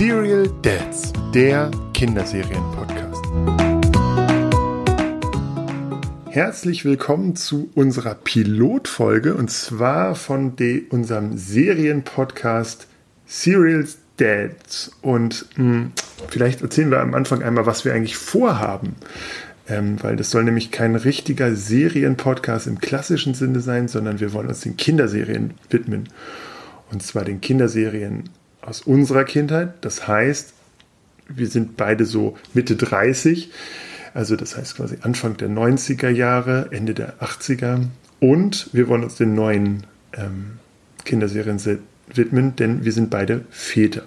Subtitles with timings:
[0.00, 3.22] Serial Dads, der Kinderserien-Podcast.
[6.30, 12.86] Herzlich willkommen zu unserer Pilotfolge und zwar von de, unserem Serienpodcast
[13.26, 13.86] Serial
[14.16, 14.90] Dads.
[15.02, 15.92] Und mh, hm,
[16.28, 18.94] vielleicht erzählen wir am Anfang einmal, was wir eigentlich vorhaben.
[19.68, 24.48] Ähm, weil das soll nämlich kein richtiger Serienpodcast im klassischen Sinne sein, sondern wir wollen
[24.48, 26.08] uns den Kinderserien widmen.
[26.90, 28.30] Und zwar den Kinderserien
[28.62, 29.74] aus unserer Kindheit.
[29.80, 30.52] Das heißt,
[31.28, 33.50] wir sind beide so Mitte 30.
[34.14, 37.86] Also das heißt quasi Anfang der 90er Jahre, Ende der 80er.
[38.18, 39.86] Und wir wollen uns den neuen
[40.16, 40.58] ähm,
[41.04, 41.58] Kinderserien
[42.12, 44.02] widmen, denn wir sind beide Väter.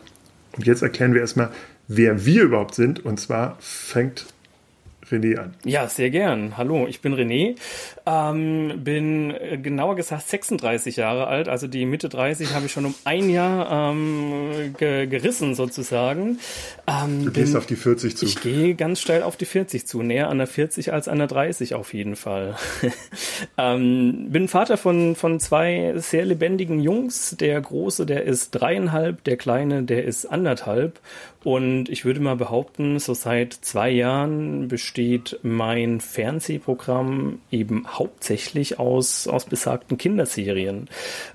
[0.56, 1.50] Und jetzt erklären wir erstmal,
[1.88, 3.04] wer wir überhaupt sind.
[3.06, 4.26] Und zwar fängt
[5.10, 5.54] René an.
[5.64, 6.58] Ja, sehr gern.
[6.58, 7.56] Hallo, ich bin René,
[8.06, 12.86] ähm, bin äh, genauer gesagt 36 Jahre alt, also die Mitte 30 habe ich schon
[12.86, 16.40] um ein Jahr ähm, ge gerissen sozusagen.
[16.86, 18.26] Ähm, du gehst bin, auf die 40 zu.
[18.26, 21.28] Ich gehe ganz steil auf die 40 zu, näher an der 40 als an der
[21.28, 22.56] 30 auf jeden Fall.
[23.58, 27.38] ähm, bin Vater von, von zwei sehr lebendigen Jungs.
[27.40, 31.00] Der Große, der ist dreieinhalb, der Kleine, der ist anderthalb.
[31.44, 39.28] Und ich würde mal behaupten, so seit zwei Jahren besteht mein Fernsehprogramm eben hauptsächlich aus,
[39.28, 40.90] aus besagten Kinderserien.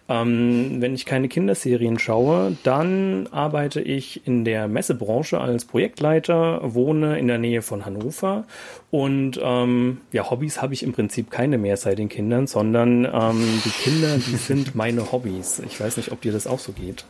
[0.08, 7.18] Ähm, wenn ich keine Kinderserien schaue, dann arbeite ich in der Messebranche als Projektleiter, wohne
[7.18, 8.44] in der Nähe von Hannover
[8.90, 13.62] und ähm, ja, Hobbys habe ich im Prinzip keine mehr seit den Kindern, sondern ähm,
[13.64, 15.60] die Kinder, die sind meine Hobbys.
[15.66, 17.04] Ich weiß nicht, ob dir das auch so geht.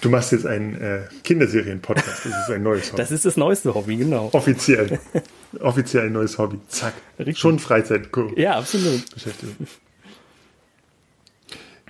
[0.00, 2.24] Du machst jetzt einen äh, Kinderserien-Podcast.
[2.24, 2.96] Das ist ein neues Hobby.
[2.96, 4.30] Das ist das neueste Hobby, genau.
[4.32, 4.98] Offiziell.
[5.58, 6.58] Offiziell ein neues Hobby.
[6.68, 6.94] Zack.
[7.18, 7.38] Richtig.
[7.38, 8.10] Schon Freizeit.
[8.36, 9.02] Ja, absolut.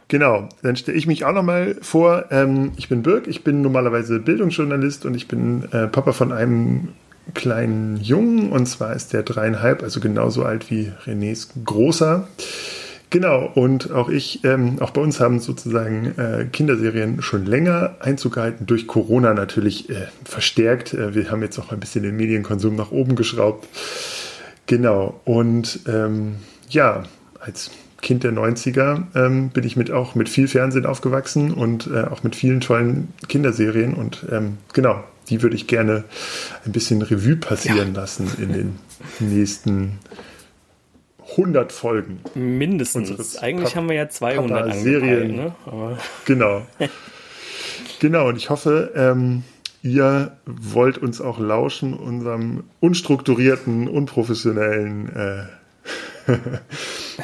[0.09, 2.25] Genau, dann stelle ich mich auch nochmal vor.
[2.31, 6.89] Ähm, ich bin Birg, ich bin normalerweise Bildungsjournalist und ich bin äh, Papa von einem
[7.35, 12.27] kleinen Jungen und zwar ist der dreieinhalb, also genauso alt wie Renés großer.
[13.11, 18.35] Genau, und auch ich, ähm, auch bei uns haben sozusagen äh, Kinderserien schon länger Einzug
[18.35, 20.95] gehalten, durch Corona natürlich äh, verstärkt.
[20.95, 23.67] Äh, wir haben jetzt auch ein bisschen den Medienkonsum nach oben geschraubt.
[24.67, 26.37] Genau, und ähm,
[26.69, 27.03] ja,
[27.41, 32.05] als Kind der 90er ähm, bin ich mit auch mit viel Fernsehen aufgewachsen und äh,
[32.05, 36.05] auch mit vielen tollen Kinderserien und ähm, genau, die würde ich gerne
[36.65, 38.01] ein bisschen Revue passieren ja.
[38.01, 38.79] lassen in den
[39.19, 39.99] nächsten
[41.33, 42.21] 100 Folgen.
[42.35, 43.37] Mindestens.
[43.39, 45.37] Eigentlich Pap haben wir ja 200 Serien.
[45.37, 45.53] Ne?
[46.25, 46.67] Genau.
[48.01, 49.45] genau, und ich hoffe, ähm,
[49.83, 55.43] ihr wollt uns auch lauschen, unserem unstrukturierten, unprofessionellen äh,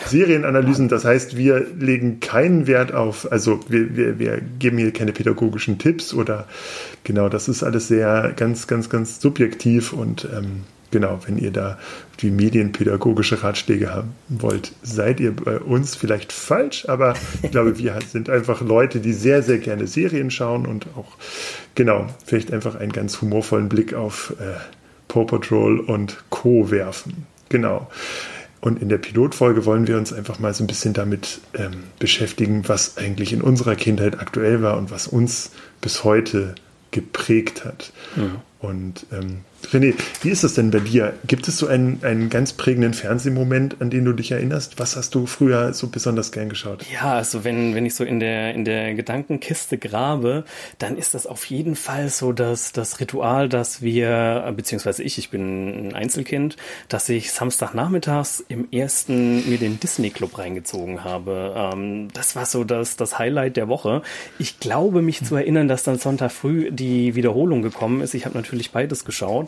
[0.07, 0.89] Serienanalysen.
[0.89, 5.79] Das heißt, wir legen keinen Wert auf, also wir, wir, wir geben hier keine pädagogischen
[5.79, 6.47] Tipps oder
[7.05, 11.79] genau, das ist alles sehr ganz, ganz, ganz subjektiv und ähm, genau, wenn ihr da
[12.21, 17.99] die medienpädagogische Ratschläge haben wollt, seid ihr bei uns vielleicht falsch, aber ich glaube, wir
[18.09, 21.17] sind einfach Leute, die sehr, sehr gerne Serien schauen und auch,
[21.75, 24.55] genau, vielleicht einfach einen ganz humorvollen Blick auf äh,
[25.09, 26.71] Paw Patrol und Co.
[26.71, 27.27] werfen.
[27.49, 27.89] Genau.
[28.61, 32.65] Und in der Pilotfolge wollen wir uns einfach mal so ein bisschen damit ähm, beschäftigen,
[32.67, 36.55] was eigentlich in unserer Kindheit aktuell war und was uns bis heute
[36.91, 37.93] geprägt hat.
[38.17, 38.37] Mhm.
[38.59, 39.43] Und ähm,
[39.73, 41.15] René, wie ist das denn bei dir?
[41.27, 44.79] Gibt es so einen, einen ganz prägenden Fernsehmoment, an den du dich erinnerst?
[44.79, 46.85] Was hast du früher so besonders gern geschaut?
[46.93, 50.45] Ja, also wenn, wenn ich so in der, in der Gedankenkiste grabe,
[50.79, 55.31] dann ist das auf jeden Fall so das, das Ritual, dass wir, beziehungsweise ich, ich
[55.31, 56.57] bin ein Einzelkind,
[56.89, 61.55] dass ich Samstagnachmittags im ersten mir den Disney Club reingezogen habe.
[61.57, 64.03] Ähm, das war so das, das Highlight der Woche.
[64.39, 68.15] Ich glaube mich zu erinnern, dass dann Sonntag früh die Wiederholung gekommen ist.
[68.15, 69.46] Ich habe natürlich beides geschaut.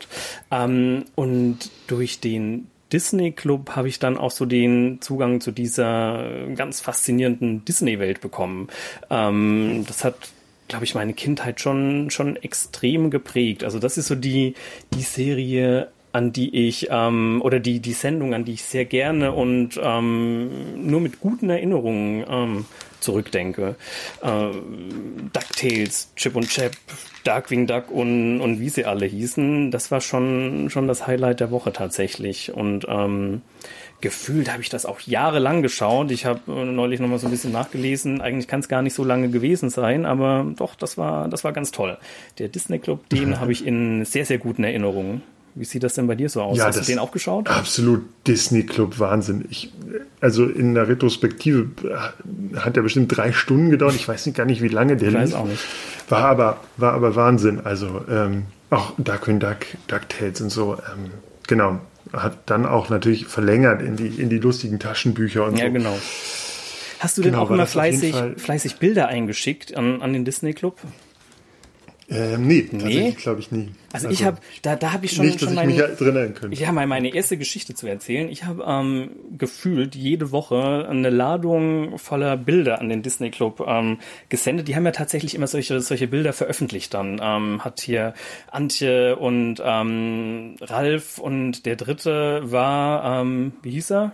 [0.51, 6.47] Ähm, und durch den Disney Club habe ich dann auch so den Zugang zu dieser
[6.55, 8.67] ganz faszinierenden Disney-Welt bekommen.
[9.09, 10.15] Ähm, das hat
[10.69, 13.65] glaube ich, meine Kindheit schon, schon extrem geprägt.
[13.65, 14.53] Also das ist so die,
[14.93, 19.31] die Serie, an die ich, ähm, oder die, die Sendung, an die ich sehr gerne
[19.31, 22.65] und ähm, nur mit guten Erinnerungen ähm,
[22.99, 23.75] zurückdenke.
[24.21, 24.51] Äh,
[25.33, 26.73] DuckTales, Chip und Chap,
[27.23, 31.51] Darkwing Duck und, und wie sie alle hießen, das war schon, schon das Highlight der
[31.51, 32.53] Woche tatsächlich.
[32.53, 33.41] Und ähm,
[34.01, 36.11] gefühlt habe ich das auch jahrelang geschaut.
[36.11, 38.21] Ich habe äh, neulich nochmal so ein bisschen nachgelesen.
[38.21, 41.53] Eigentlich kann es gar nicht so lange gewesen sein, aber doch, das war, das war
[41.53, 41.97] ganz toll.
[42.37, 45.21] Der Disney Club, den habe ich in sehr, sehr guten Erinnerungen.
[45.59, 46.57] Wie sieht das denn bei dir so aus?
[46.57, 47.49] Ja, Hast du den auch geschaut?
[47.49, 49.43] Absolut Disney Club Wahnsinn.
[49.49, 49.71] Ich,
[50.21, 51.67] also in der Retrospektive
[52.55, 53.93] hat er bestimmt drei Stunden gedauert.
[53.95, 55.23] Ich weiß nicht gar nicht, wie lange der ich lief.
[55.23, 55.61] weiß auch nicht.
[56.07, 57.59] War aber, war aber Wahnsinn.
[57.63, 59.57] Also ähm, auch Darkwing Duck,
[59.87, 60.75] DuckTales und so.
[60.75, 61.11] Ähm,
[61.47, 61.79] genau.
[62.13, 65.73] Hat dann auch natürlich verlängert in die, in die lustigen Taschenbücher und Ja, so.
[65.73, 65.97] genau.
[66.99, 70.77] Hast du Genau, denn auch immer fleißig, fleißig Bilder eingeschickt an, an den Disney Club?
[72.11, 73.69] Ähm, nee, tatsächlich glaube ich nie.
[73.93, 76.59] Also, ich habe, da, da habe ich schon, nicht, schon ich mich meine, erinnern könnte.
[76.59, 78.29] ja, mal meine erste Geschichte zu erzählen.
[78.29, 83.99] Ich habe ähm, gefühlt jede Woche eine Ladung voller Bilder an den Disney Club ähm,
[84.29, 84.67] gesendet.
[84.67, 87.21] Die haben ja tatsächlich immer solche, solche Bilder veröffentlicht dann.
[87.21, 88.15] Ähm, hat hier
[88.51, 94.13] Antje und ähm, Ralf und der dritte war, ähm, wie hieß er?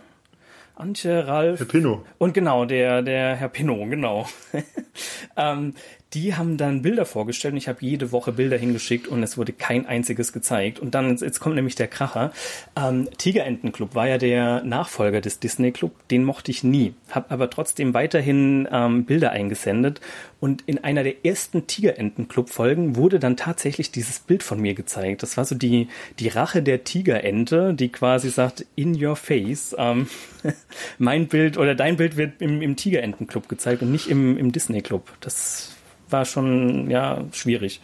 [0.76, 1.60] Antje, Ralf.
[1.60, 2.04] Herr Pino.
[2.18, 4.28] Und genau, der, der Herr Pinot, genau.
[5.38, 5.74] ähm,
[6.14, 9.52] die haben dann Bilder vorgestellt und ich habe jede Woche Bilder hingeschickt und es wurde
[9.52, 10.80] kein einziges gezeigt.
[10.80, 12.32] Und dann, jetzt kommt nämlich der Kracher.
[12.78, 17.50] Ähm, Tigerentenclub war ja der Nachfolger des Disney Club, den mochte ich nie, habe aber
[17.50, 20.00] trotzdem weiterhin ähm, Bilder eingesendet.
[20.40, 25.24] Und in einer der ersten Tigerentenclub-Folgen wurde dann tatsächlich dieses Bild von mir gezeigt.
[25.24, 25.88] Das war so die,
[26.20, 30.08] die Rache der Tigerente, die quasi sagt, in your face, ähm,
[30.98, 34.82] mein Bild oder dein Bild wird im, im Tigerentenclub gezeigt und nicht im, im Disney
[34.82, 35.12] Club.
[35.20, 35.75] Das
[36.10, 37.82] war schon, ja, schwierig.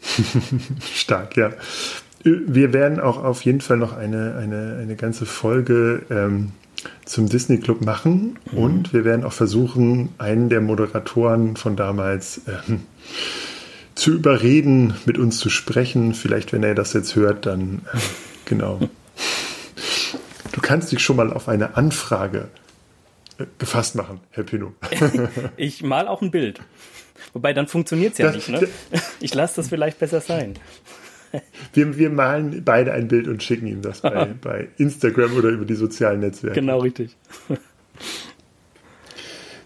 [0.94, 1.52] Stark, ja.
[2.22, 6.52] Wir werden auch auf jeden Fall noch eine, eine, eine ganze Folge ähm,
[7.04, 8.58] zum Disney Club machen Mhm.
[8.58, 12.82] und wir werden auch versuchen, einen der Moderatoren von damals ähm,
[13.94, 16.14] zu überreden, mit uns zu sprechen.
[16.14, 17.98] Vielleicht, wenn er das jetzt hört, dann äh,
[18.44, 18.80] genau.
[20.52, 22.48] Du kannst dich schon mal auf eine Anfrage
[23.38, 24.72] äh, gefasst machen, Herr Pino.
[25.56, 26.60] Ich mal auch ein Bild.
[27.32, 28.68] Wobei, dann funktioniert es ja Das- nicht, ne?
[29.20, 30.54] Ich lasse das vielleicht besser sein.
[31.74, 35.66] Wir, wir malen beide ein Bild und schicken ihm das bei, bei Instagram oder über
[35.66, 36.54] die sozialen Netzwerke.
[36.60, 37.14] Genau, richtig.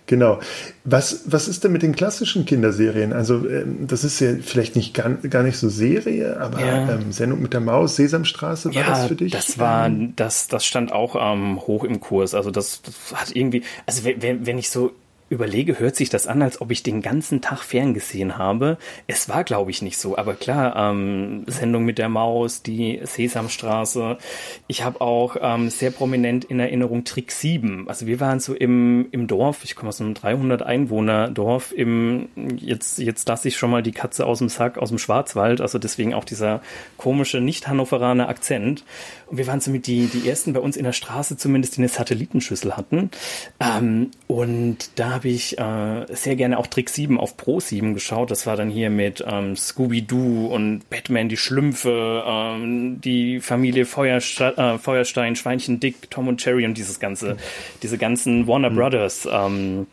[0.06, 0.40] Genau.
[0.82, 3.12] Was, was ist denn mit den klassischen Kinderserien?
[3.12, 6.94] Also, ähm, das ist ja vielleicht nicht gar, gar nicht so Serie, aber Ja.
[6.94, 9.30] ähm, Sendung mit der Maus, Sesamstraße, war das für dich?
[9.30, 12.34] das war, Ähm, das, das stand auch ähm, hoch im Kurs.
[12.34, 14.90] Also das, das hat irgendwie, also wenn, wenn ich so
[15.30, 18.78] überlege, hört sich das an, als ob ich den ganzen Tag ferngesehen habe.
[19.06, 20.18] Es war, glaube ich, nicht so.
[20.18, 24.18] Aber klar, ähm, Sendung mit der Maus, die Sesamstraße.
[24.66, 27.88] Ich habe auch ähm, sehr prominent in Erinnerung Trick 7.
[27.88, 32.28] Also wir waren so im, im Dorf, ich komme aus einem 300 Einwohner Dorf, im,
[32.56, 35.60] jetzt, jetzt lasse ich schon mal die Katze aus dem Sack, aus dem Schwarzwald.
[35.60, 36.60] Also deswegen auch dieser
[36.96, 38.84] komische Nicht-Hannoveraner Akzent.
[39.28, 41.88] Und wir waren somit die, die ersten bei uns in der Straße zumindest, die eine
[41.88, 43.12] Satellitenschüssel hatten.
[43.60, 48.30] Ähm, und da habe ich äh, sehr gerne auch Trick 7 auf Pro 7 geschaut.
[48.30, 54.56] Das war dann hier mit ähm, Scooby-Doo und Batman, die Schlümpfe, ähm, die Familie Feuerste
[54.56, 57.36] äh, Feuerstein, Schweinchen Dick, Tom und Jerry und dieses ganze,
[57.82, 59.86] diese ganzen Warner Brothers ähm,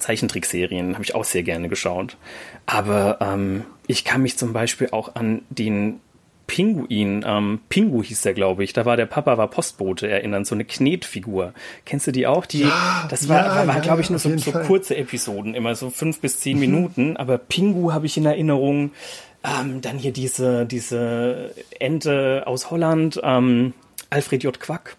[0.00, 2.16] Zeichentrickserien habe ich auch sehr gerne geschaut.
[2.66, 6.00] Aber ähm, ich kann mich zum Beispiel auch an den
[6.46, 8.72] Pinguin, ähm, Pingu hieß der, glaube ich.
[8.72, 11.52] Da war der Papa, war Postbote erinnern, so eine Knetfigur.
[11.84, 12.46] Kennst du die auch?
[12.46, 15.54] Die, Ja, das war, ja, war, war ja, glaube ich, nur so, so kurze Episoden,
[15.54, 17.16] immer so fünf bis zehn Minuten.
[17.16, 18.92] Aber Pingu habe ich in Erinnerung.
[19.44, 23.74] Ähm, dann hier diese, diese Ente aus Holland, ähm,
[24.10, 24.58] Alfred J.
[24.58, 24.96] Quack.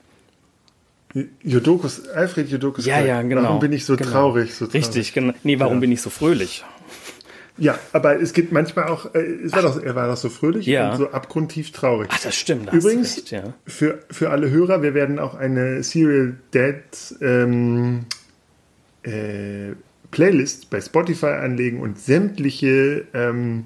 [1.44, 2.86] Jodokus, Alfred Jodokus.
[2.86, 3.44] Ja, ja, genau.
[3.44, 4.12] Warum bin ich so Genau.
[4.12, 4.54] traurig?
[4.54, 4.84] So traurig?
[4.86, 5.34] Richtig, genau.
[5.44, 6.64] Nee, warum bin ich so fröhlich?
[7.57, 10.66] Ja, aber es gibt manchmal auch, äh, es war doch, er war doch so fröhlich
[10.66, 10.92] Ja.
[10.92, 12.09] und so abgrundtief traurig.
[12.11, 12.71] Ach, das stimmt.
[12.71, 13.54] Übrigens, recht, ja.
[13.66, 16.76] für, für alle Hörer, wir werden auch eine Serial Dead
[17.21, 18.06] ähm,
[19.04, 19.73] äh,
[20.11, 23.66] Playlist bei Spotify anlegen und sämtliche ähm,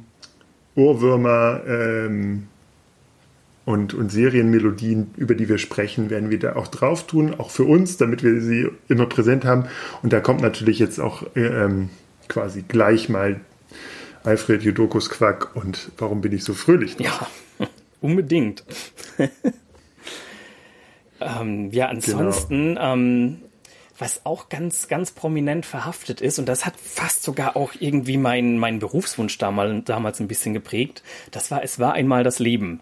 [0.75, 2.48] Ohrwürmer ähm,
[3.65, 7.63] und, und Serienmelodien, über die wir sprechen, werden wir da auch drauf tun, auch für
[7.63, 9.65] uns, damit wir sie immer präsent haben.
[10.01, 11.89] Und da kommt natürlich jetzt auch äh, ähm,
[12.27, 13.39] quasi gleich mal
[14.24, 16.98] Alfred Jodokus Quack und warum bin ich so fröhlich?
[17.00, 17.28] Ja,
[18.01, 18.63] unbedingt.
[21.20, 23.42] ähm, ja, ansonsten, ähm,
[23.98, 28.58] was auch ganz, ganz prominent verhaftet ist, und das hat fast sogar auch irgendwie meinen
[28.58, 32.82] mein Berufswunsch damals, damals ein bisschen geprägt, das war, es war einmal das Leben.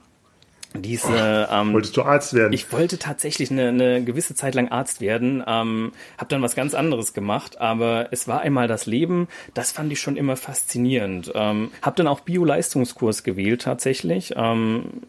[0.75, 2.53] Diese, ähm, Wolltest du Arzt werden?
[2.53, 6.75] ich wollte tatsächlich eine, eine gewisse Zeit lang Arzt werden, ähm, habe dann was ganz
[6.75, 11.31] anderes gemacht, aber es war einmal das Leben, das fand ich schon immer faszinierend.
[11.33, 14.33] Ähm, habe dann auch Bio-Leistungskurs gewählt tatsächlich.
[14.35, 15.01] Ähm,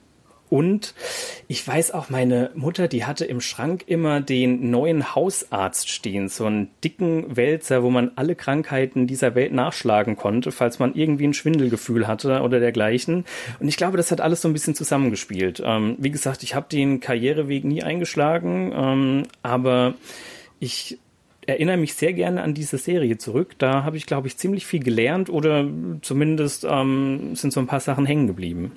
[0.50, 0.94] Und
[1.46, 6.44] ich weiß auch, meine Mutter, die hatte im Schrank immer den neuen Hausarzt stehen, so
[6.44, 11.34] einen dicken Wälzer, wo man alle Krankheiten dieser Welt nachschlagen konnte, falls man irgendwie ein
[11.34, 13.24] Schwindelgefühl hatte oder dergleichen.
[13.60, 15.62] Und ich glaube, das hat alles so ein bisschen zusammengespielt.
[15.64, 19.94] Ähm, wie gesagt, ich habe den Karriereweg nie eingeschlagen, ähm, aber
[20.58, 20.98] ich
[21.46, 23.54] erinnere mich sehr gerne an diese Serie zurück.
[23.58, 25.64] Da habe ich, glaube ich, ziemlich viel gelernt oder
[26.02, 28.72] zumindest ähm, sind so ein paar Sachen hängen geblieben.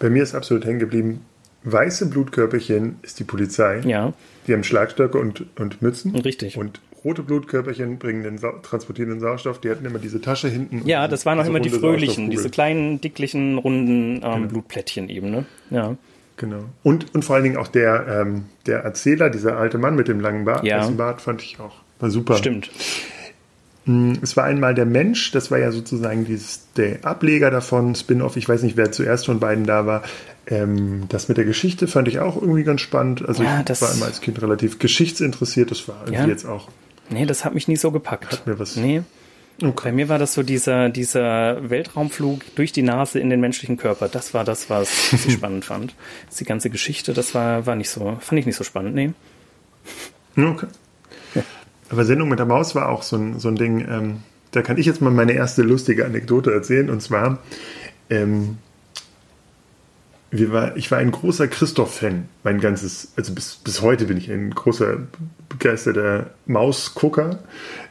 [0.00, 1.24] Bei mir ist absolut hängen geblieben,
[1.64, 3.80] weiße Blutkörperchen ist die Polizei.
[3.84, 4.12] Ja.
[4.46, 6.14] Die haben Schlagstöcke und, und Mützen.
[6.14, 6.56] Richtig.
[6.58, 9.60] Und rote Blutkörperchen bringen den Sa transportieren den Sauerstoff.
[9.60, 10.86] Die hatten immer diese Tasche hinten.
[10.86, 14.48] Ja, das waren auch immer die fröhlichen, diese kleinen, dicklichen, runden ähm, genau.
[14.48, 15.30] Blutplättchen eben.
[15.30, 15.44] Ne?
[15.70, 15.96] Ja.
[16.36, 16.64] Genau.
[16.82, 20.20] Und, und vor allen Dingen auch der, ähm, der Erzähler, dieser alte Mann mit dem
[20.20, 20.88] langen Bart, ja.
[20.88, 22.36] Bart fand ich auch war super.
[22.36, 22.70] Stimmt.
[23.86, 28.36] Mm, es war einmal der Mensch, das war ja sozusagen dieses, der Ableger davon, Spin-off,
[28.36, 30.02] ich weiß nicht, wer zuerst von beiden da war.
[30.46, 33.26] Ähm, das mit der Geschichte fand ich auch irgendwie ganz spannend.
[33.26, 36.28] Also ja, ich war immer als Kind relativ geschichtsinteressiert, das war irgendwie ja.
[36.28, 36.68] jetzt auch.
[37.10, 38.32] Nee, das hat mich nie so gepackt.
[38.32, 38.76] Hat mir was.
[38.76, 39.02] Nee.
[39.62, 39.90] Okay.
[39.90, 44.08] Bei mir war das so dieser, dieser Weltraumflug durch die Nase in den menschlichen Körper.
[44.08, 45.94] Das war das, was ich spannend fand.
[46.38, 49.12] Die ganze Geschichte, das war, war nicht so, fand ich nicht so spannend, nee.
[50.36, 50.66] Okay.
[51.90, 54.16] Aber Sendung mit der Maus war auch so ein, so ein Ding, ähm,
[54.50, 56.88] da kann ich jetzt mal meine erste lustige Anekdote erzählen.
[56.88, 57.38] Und zwar,
[58.10, 58.58] ähm,
[60.30, 62.28] war, ich war ein großer Christoph-Fan.
[62.42, 64.98] Mein ganzes, also bis, bis heute bin ich ein großer,
[65.48, 67.40] begeisterter Mausgucker.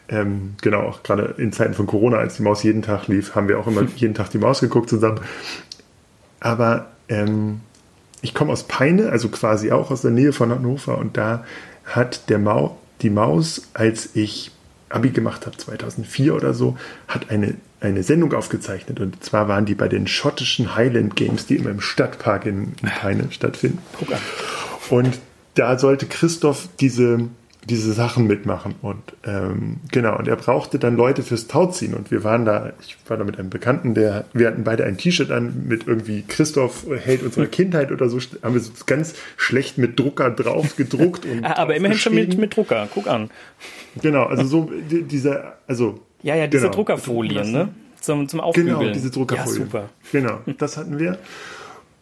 [0.09, 3.47] Ähm, genau, auch gerade in Zeiten von Corona, als die Maus jeden Tag lief, haben
[3.47, 5.19] wir auch immer jeden Tag die Maus geguckt zusammen.
[6.39, 7.61] Aber ähm,
[8.21, 11.45] ich komme aus Peine, also quasi auch aus der Nähe von Hannover, und da
[11.85, 14.51] hat der Mau, die Maus, als ich
[14.89, 18.99] Abi gemacht habe, 2004 oder so, hat eine, eine Sendung aufgezeichnet.
[18.99, 22.89] Und zwar waren die bei den schottischen Highland Games, die immer im Stadtpark in, in
[22.89, 23.79] Peine stattfinden.
[24.89, 25.19] Und
[25.55, 27.27] da sollte Christoph diese
[27.65, 28.75] diese Sachen mitmachen.
[28.81, 31.93] Und ähm, genau, und er brauchte dann Leute fürs Tauziehen.
[31.93, 34.97] Und wir waren da, ich war da mit einem Bekannten, der, wir hatten beide ein
[34.97, 39.77] T-Shirt an mit irgendwie Christoph Held unserer Kindheit oder so, haben wir so ganz schlecht
[39.77, 41.25] mit Drucker drauf gedruckt.
[41.25, 43.29] Und ah, Aber immerhin schon mit, mit Drucker, guck an.
[44.01, 45.99] Genau, also so dieser, also.
[46.21, 47.69] Ja, ja, diese genau, Druckerfolien, ne?
[47.99, 48.79] Zum, zum Aufbügeln.
[48.79, 49.59] Genau, diese Druckerfolien.
[49.59, 49.89] Ja, super.
[50.11, 51.17] Genau, das hatten wir.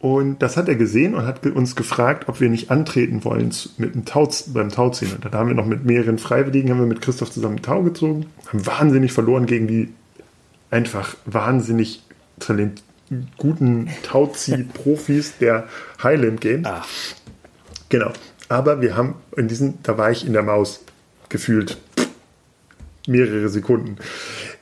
[0.01, 3.93] Und das hat er gesehen und hat uns gefragt, ob wir nicht antreten wollen mit
[3.93, 5.13] dem Tau, beim Tauziehen.
[5.13, 8.25] Und dann haben wir noch mit mehreren Freiwilligen, haben wir mit Christoph zusammen Tau gezogen,
[8.47, 9.89] haben wahnsinnig verloren gegen die
[10.71, 12.01] einfach wahnsinnig
[13.37, 15.67] guten Tauzieh-Profis der
[16.01, 16.67] Highland Games.
[16.67, 16.87] Ach.
[17.89, 18.11] Genau.
[18.49, 20.83] Aber wir haben in diesen, da war ich in der Maus
[21.29, 21.77] gefühlt
[23.07, 23.97] mehrere Sekunden.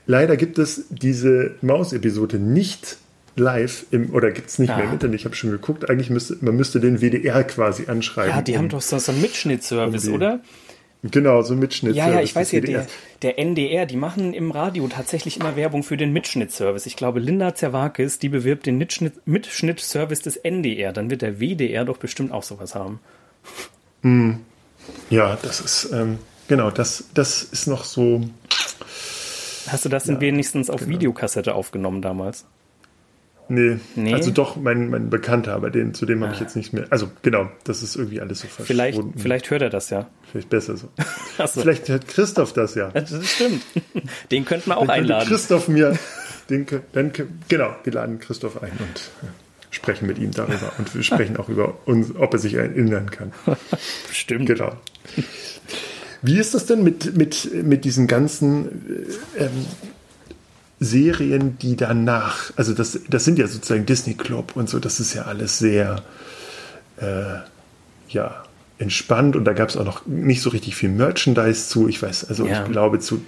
[0.05, 2.97] Leider gibt es diese Maus-Episode nicht
[3.39, 4.77] live im, oder gibt es nicht ja.
[4.77, 8.35] mehr im Internet, ich habe schon geguckt, eigentlich müsste, man müsste den WDR quasi anschreiben.
[8.35, 10.39] Ja, die um, haben doch so, so einen Mitschnittservice, um oder?
[11.01, 12.11] Genau, so ein Mitschnittservice.
[12.11, 12.85] Ja, ja, ich weiß ja, der,
[13.21, 16.85] der NDR, die machen im Radio tatsächlich immer Werbung für den Mitschnittservice.
[16.85, 20.91] Ich glaube, Linda Zerwakis, die bewirbt den Mitschnitt, Mitschnittservice des NDR.
[20.91, 22.99] Dann wird der WDR doch bestimmt auch sowas haben.
[24.01, 24.31] Mm.
[25.09, 26.19] Ja, das ist, ähm,
[26.49, 28.21] genau, das, das ist noch so.
[29.67, 30.91] Hast du das ja, denn wenigstens auf genau.
[30.91, 32.45] Videokassette aufgenommen damals?
[33.49, 33.79] Nee.
[33.95, 34.13] nee.
[34.13, 36.43] Also doch mein, mein Bekannter, aber den, zu dem habe ich ah.
[36.43, 36.85] jetzt nicht mehr.
[36.91, 38.67] Also genau, das ist irgendwie alles so verschwunden.
[38.67, 40.07] Vielleicht, vielleicht hört er das ja.
[40.31, 40.87] Vielleicht besser so.
[41.37, 41.61] so.
[41.61, 42.89] Vielleicht hört Christoph das ja.
[42.89, 43.63] Das stimmt.
[44.31, 45.27] Den könnten wir auch einladen.
[45.27, 45.97] Christoph mir,
[46.49, 47.11] den, dann,
[47.47, 49.31] genau, wir laden Christoph ein und äh,
[49.71, 50.71] sprechen mit ihm darüber.
[50.77, 53.31] Und wir sprechen auch über uns, ob er sich erinnern kann.
[54.11, 54.45] Stimmt.
[54.45, 54.73] Genau.
[56.21, 59.65] Wie ist das denn mit, mit, mit diesen ganzen äh, ähm,
[60.79, 65.13] Serien, die danach, also das, das sind ja sozusagen Disney Club und so, das ist
[65.13, 66.03] ja alles sehr,
[67.01, 67.39] äh,
[68.09, 68.43] ja,
[68.77, 71.87] entspannt und da gab es auch noch nicht so richtig viel Merchandise zu.
[71.89, 72.63] Ich weiß, also ja.
[72.63, 73.21] ich glaube zu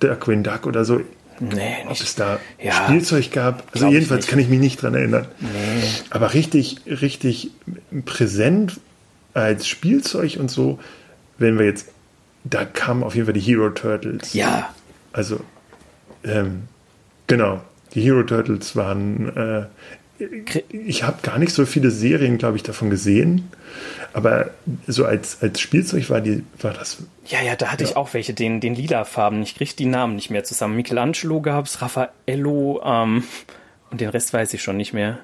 [0.00, 1.00] Darkwing Duck oder so.
[1.40, 2.02] Nee, ob nicht.
[2.02, 3.62] es da ja, Spielzeug gab.
[3.72, 5.26] Also jedenfalls kann ich mich nicht dran erinnern.
[5.40, 5.48] Nee.
[6.10, 7.52] Aber richtig, richtig
[8.04, 8.80] präsent
[9.34, 10.78] als Spielzeug und so,
[11.38, 11.88] wenn wir jetzt,
[12.44, 14.34] da kamen auf jeden Fall die Hero Turtles.
[14.34, 14.74] Ja.
[15.12, 15.40] Also,
[16.24, 16.64] ähm,
[17.28, 17.60] Genau.
[17.94, 19.36] Die Hero Turtles waren.
[19.36, 19.66] Äh,
[20.70, 23.48] ich habe gar nicht so viele Serien, glaube ich, davon gesehen.
[24.12, 24.50] Aber
[24.86, 27.04] so als, als Spielzeug war, die, war das.
[27.26, 27.90] Ja, ja, da hatte ja.
[27.90, 29.42] ich auch welche, den, den lila Farben.
[29.42, 30.74] Ich kriege die Namen nicht mehr zusammen.
[30.74, 33.22] Michelangelo gab es, Raffaello ähm,
[33.90, 35.18] und den Rest weiß ich schon nicht mehr.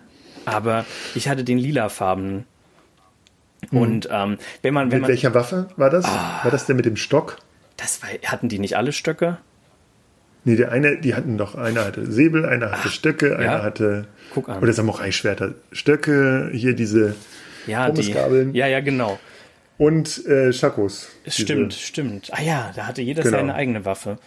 [0.45, 0.85] Aber
[1.15, 2.45] ich hatte den lila Farben.
[3.71, 3.79] Hm.
[3.79, 4.91] Und ähm, wenn man.
[4.91, 6.05] Wenn mit man, welcher Waffe war das?
[6.05, 7.39] Ah, war das der mit dem Stock?
[7.77, 9.39] Das war, hatten die nicht alle Stöcke?
[10.45, 13.37] Nee, der eine, die hatten doch, einer hatte Säbel, einer hatte Ach, Stöcke, ja?
[13.37, 14.63] einer hatte Guck an.
[14.63, 15.55] oder Samurai-Schwerter.
[15.73, 17.15] Stöcke, hier diese
[17.67, 18.13] ja, die,
[18.53, 19.19] ja, ja, genau.
[19.79, 21.09] Und äh, Schakos.
[21.27, 21.81] Stimmt, diese.
[21.81, 22.31] stimmt.
[22.33, 23.39] Ah ja, da hatte jeder genau.
[23.39, 24.19] seine eigene Waffe.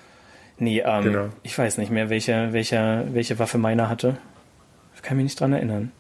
[0.60, 1.30] Nee, ähm, genau.
[1.44, 4.18] ich weiß nicht mehr, welche, welche, welche Waffe meiner hatte.
[4.96, 5.92] Ich kann mich nicht dran erinnern.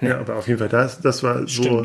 [0.00, 0.08] Nee.
[0.08, 1.84] Ja, aber auf jeden Fall, das, das war so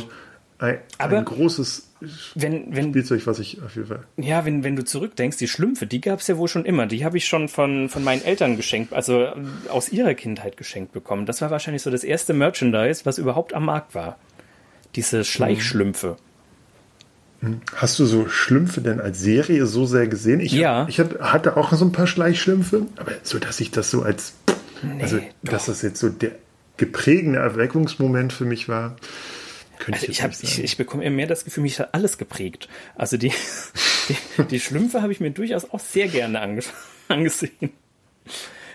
[0.57, 1.89] ein, ein großes
[2.35, 4.03] wenn, wenn, Spielzeug, was ich auf jeden Fall.
[4.17, 6.87] Ja, wenn, wenn du zurückdenkst, die Schlümpfe, die gab es ja wohl schon immer.
[6.87, 9.33] Die habe ich schon von, von meinen Eltern geschenkt, also äh,
[9.69, 11.25] aus ihrer Kindheit geschenkt bekommen.
[11.25, 14.17] Das war wahrscheinlich so das erste Merchandise, was überhaupt am Markt war.
[14.95, 16.17] Diese Schleichschlümpfe.
[17.41, 17.61] Hm.
[17.75, 20.39] Hast du so Schlümpfe denn als Serie so sehr gesehen?
[20.39, 20.85] Ich, ja.
[20.89, 24.33] Ich hatte auch so ein paar Schleichschlümpfe, aber so, dass ich das so als.
[24.83, 25.51] Nee, also, doch.
[25.51, 26.31] dass das jetzt so der
[26.77, 28.95] geprägende Erweckungsmoment für mich war.
[29.91, 32.67] Also ich, ich, ich, ich, bekomme immer mehr das Gefühl, mich hat alles geprägt.
[32.95, 33.31] Also die,
[34.09, 36.61] die, die Schlümpfe habe ich mir durchaus auch sehr gerne ange
[37.07, 37.71] angesehen.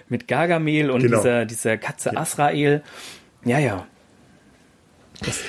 [0.09, 1.19] Mit Gargamel und genau.
[1.19, 2.21] dieser, dieser Katze ja.
[2.21, 2.83] Asrael.
[3.45, 3.87] Ja, ja.
[5.21, 5.41] Das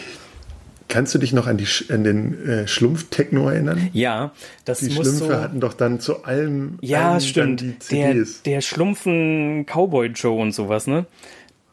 [0.91, 3.89] Kannst du dich noch an, die, an den äh, Schlumpf-Techno erinnern?
[3.93, 4.33] Ja,
[4.65, 7.61] das Die muss Schlümpfe so, hatten doch dann zu allem, ja, allem stimmt.
[7.61, 8.41] die CDs.
[8.43, 11.05] Der, der Schlumpfen Cowboy Joe und sowas, ne?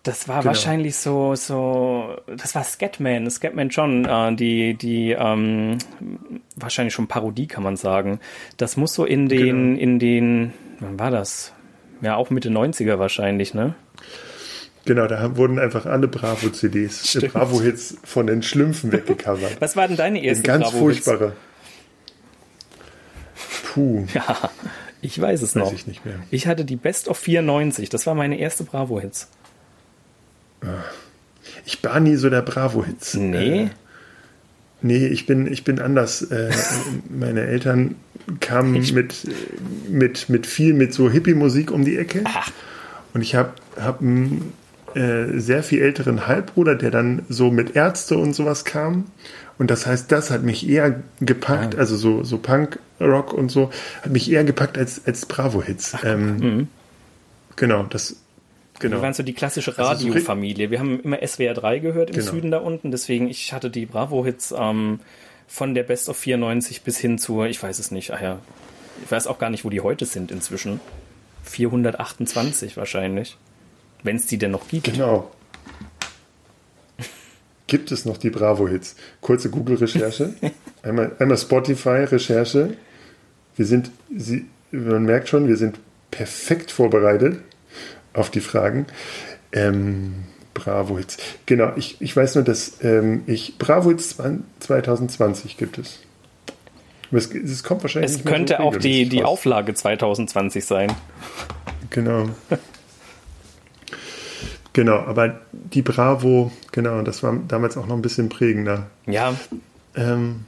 [0.08, 0.46] Das war genau.
[0.46, 5.76] wahrscheinlich so, so, das war Scatman, Scatman John, äh, die, die, ähm,
[6.56, 8.18] wahrscheinlich schon Parodie, kann man sagen.
[8.56, 9.80] Das muss so in den, genau.
[9.80, 11.52] in den, wann war das?
[12.00, 13.74] Ja, auch Mitte 90er wahrscheinlich, ne?
[14.86, 19.60] Genau, da wurden einfach alle Bravo-CDs, äh, Bravo-Hits von den Schlümpfen weggecovert.
[19.60, 21.34] Was war denn deine erste Ganz furchtbare.
[23.74, 24.06] Puh.
[24.14, 24.50] Ja,
[25.02, 25.72] ich weiß es weiß noch.
[25.74, 26.14] Ich, nicht mehr.
[26.30, 29.28] ich hatte die Best of 94, das war meine erste Bravo-Hits.
[31.64, 33.14] Ich war nie so der Bravo-Hits.
[33.14, 33.62] Nee.
[33.62, 33.70] Äh,
[34.82, 36.22] nee, ich bin, ich bin anders.
[36.22, 36.50] Äh,
[37.08, 37.96] meine Eltern
[38.40, 39.26] kamen ich mit,
[39.88, 42.22] mit, mit viel mit so Hippie-Musik um die Ecke.
[42.24, 42.50] Ach.
[43.14, 44.52] Und ich habe hab einen
[44.94, 49.04] äh, sehr viel älteren Halbbruder, der dann so mit Ärzte und sowas kam.
[49.58, 51.78] Und das heißt, das hat mich eher gepackt, ah.
[51.78, 53.70] also so, so Punk-Rock und so,
[54.02, 55.96] hat mich eher gepackt als, als Bravo-Hits.
[56.04, 56.68] Ähm, mhm.
[57.56, 58.16] Genau, das
[58.78, 58.96] Genau.
[58.96, 60.70] Wir waren so die klassische also Radiofamilie.
[60.70, 62.30] Wir haben immer SWR 3 gehört im genau.
[62.30, 65.00] Süden da unten, deswegen ich hatte die Bravo-Hits ähm,
[65.46, 68.38] von der Best of 94 bis hin zur, ich weiß es nicht, ach ja,
[69.04, 70.80] ich weiß auch gar nicht, wo die heute sind inzwischen.
[71.44, 73.36] 428 wahrscheinlich.
[74.02, 74.84] Wenn es die denn noch gibt.
[74.92, 75.30] Genau.
[77.66, 78.96] Gibt es noch die Bravo-Hits?
[79.20, 80.34] Kurze Google-Recherche.
[80.82, 82.76] einmal, einmal Spotify-Recherche.
[83.56, 85.78] Wir sind, Sie, man merkt schon, wir sind
[86.10, 87.40] perfekt vorbereitet
[88.18, 88.86] auf die Fragen.
[89.52, 90.14] Ähm,
[90.54, 91.18] Bravo Hits.
[91.46, 94.16] Genau, ich, ich weiß nur, dass ähm, ich Bravo Hits
[94.60, 96.00] 2020 gibt es.
[97.10, 98.10] Es, es kommt wahrscheinlich.
[98.10, 100.92] Es könnte so auch die, die Auflage 2020 sein.
[101.90, 102.28] Genau.
[104.72, 108.88] genau, aber die Bravo, genau, das war damals auch noch ein bisschen prägender.
[109.06, 109.34] Ja.
[109.94, 110.44] Ähm,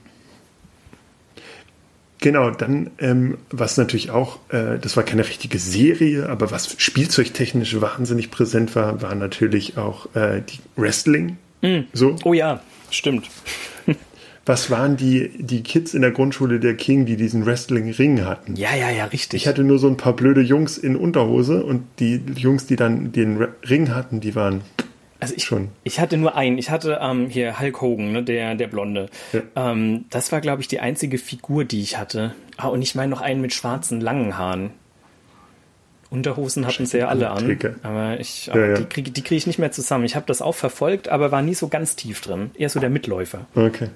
[2.20, 7.80] Genau, dann, ähm, was natürlich auch, äh, das war keine richtige Serie, aber was spielzeugtechnisch
[7.80, 11.38] wahnsinnig präsent war, war natürlich auch äh, die Wrestling.
[11.62, 11.80] Mm.
[11.94, 12.16] So.
[12.24, 13.28] Oh ja, stimmt.
[14.44, 18.54] was waren die, die Kids in der Grundschule der King, die diesen Wrestling-Ring hatten?
[18.54, 19.42] Ja, ja, ja, richtig.
[19.42, 23.12] Ich hatte nur so ein paar blöde Jungs in Unterhose und die Jungs, die dann
[23.12, 24.60] den Ring hatten, die waren
[25.20, 25.68] also ich, schon.
[25.84, 26.58] ich hatte nur einen.
[26.58, 29.08] Ich hatte ähm, hier Hulk Hogan, ne, der, der Blonde.
[29.32, 29.72] Ja.
[29.72, 32.34] Ähm, das war, glaube ich, die einzige Figur, die ich hatte.
[32.56, 34.70] Ah, und ich meine noch einen mit schwarzen, langen Haaren.
[36.10, 37.56] Unterhosen hatten sie ja alle an.
[37.84, 38.74] Aber ich, ja, ja.
[38.74, 40.04] die kriege die krieg ich nicht mehr zusammen.
[40.04, 42.50] Ich habe das auch verfolgt, aber war nie so ganz tief drin.
[42.54, 43.46] Eher so der Mitläufer.
[43.54, 43.90] Okay.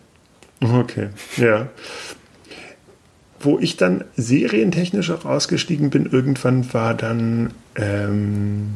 [0.61, 1.09] Okay.
[1.37, 1.69] Ja.
[3.41, 7.53] Wo ich dann serientechnisch auch ausgestiegen bin, irgendwann war dann.
[7.75, 8.75] Ähm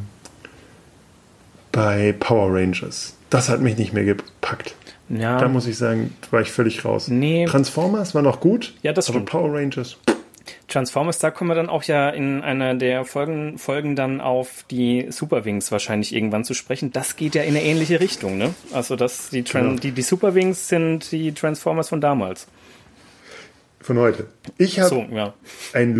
[1.78, 3.14] bei Power Rangers.
[3.30, 4.74] Das hat mich nicht mehr gepackt.
[5.08, 5.38] Ja.
[5.38, 7.08] Da muss ich sagen, war ich völlig raus.
[7.08, 7.46] Nee.
[7.46, 8.74] Transformers war noch gut.
[8.82, 9.96] Ja, das aber Power Rangers.
[10.66, 15.06] Transformers, da kommen wir dann auch ja in einer der Folgen, Folgen dann auf die
[15.10, 16.92] Superwings wahrscheinlich irgendwann zu sprechen.
[16.92, 18.54] Das geht ja in eine ähnliche Richtung, ne?
[18.72, 19.80] Also das, die, Tran genau.
[19.80, 22.48] die, die Superwings sind die Transformers von damals.
[23.80, 24.26] Von heute.
[24.58, 25.32] Ich habe so, ja.
[25.72, 25.94] ein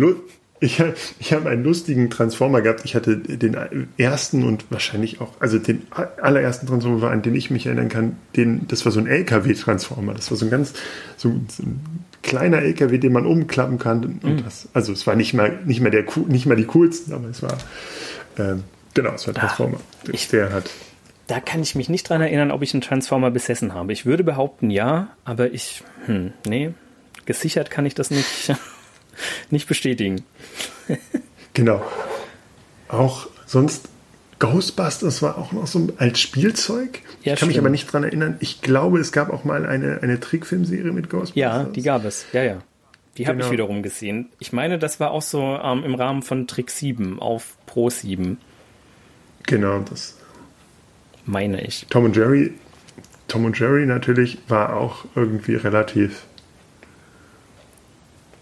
[0.61, 0.83] ich,
[1.19, 2.81] ich habe einen lustigen Transformer gehabt.
[2.83, 3.55] Ich hatte den
[3.97, 5.83] ersten und wahrscheinlich auch, also den
[6.21, 10.13] allerersten Transformer war, an den ich mich erinnern kann, den, das war so ein LKW-Transformer.
[10.13, 10.73] Das war so ein ganz,
[11.15, 14.03] so, so, ein kleiner LKW, den man umklappen kann.
[14.03, 14.43] Und mhm.
[14.43, 17.41] das, also es war nicht mal, nicht mehr der, nicht mal die coolsten, aber es
[17.41, 17.57] war,
[18.37, 18.55] äh,
[18.93, 19.77] genau, es war ein Transformer.
[19.79, 20.69] Ach, ich, der hat.
[21.27, 23.93] Da kann ich mich nicht dran erinnern, ob ich einen Transformer besessen habe.
[23.93, 26.71] Ich würde behaupten, ja, aber ich, hm, nee,
[27.25, 28.53] gesichert kann ich das nicht.
[29.49, 30.23] nicht bestätigen.
[31.53, 31.83] Genau.
[32.87, 33.89] Auch sonst
[34.39, 37.01] Ghostbusters war auch noch so als Spielzeug.
[37.01, 37.49] Ja, ich kann stimmt.
[37.49, 38.37] mich aber nicht dran erinnern.
[38.39, 41.35] Ich glaube, es gab auch mal eine, eine Trickfilmserie mit Ghostbusters.
[41.35, 42.25] Ja, die gab es.
[42.31, 42.59] Ja, ja.
[43.17, 43.35] Die genau.
[43.35, 44.29] habe ich wiederum gesehen.
[44.39, 48.37] Ich meine, das war auch so ähm, im Rahmen von Trick 7 auf Pro 7.
[49.43, 50.15] Genau, das
[51.25, 51.85] meine ich.
[51.89, 52.53] Tom und Jerry,
[53.27, 56.23] Tom und Jerry natürlich war auch irgendwie relativ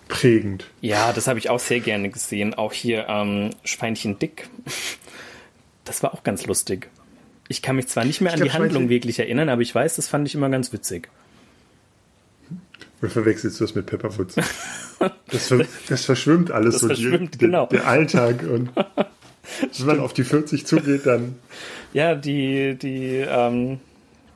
[0.07, 0.65] prägend.
[0.81, 2.53] Ja, das habe ich auch sehr gerne gesehen.
[2.53, 4.49] Auch hier ähm, Schweinchen Dick.
[5.85, 6.89] Das war auch ganz lustig.
[7.47, 9.95] Ich kann mich zwar nicht mehr an glaub, die Handlung wirklich erinnern, aber ich weiß,
[9.95, 11.09] das fand ich immer ganz witzig.
[13.01, 14.35] Oder verwechselst du das mit Pepperwoods?
[15.29, 16.87] Das, ver das verschwimmt alles das so.
[16.87, 17.67] Verschwimmt, die, genau.
[17.67, 18.71] Der Alltag und
[19.77, 21.35] wenn man auf die 40 zugeht, dann.
[21.93, 23.79] Ja, die, die, ähm,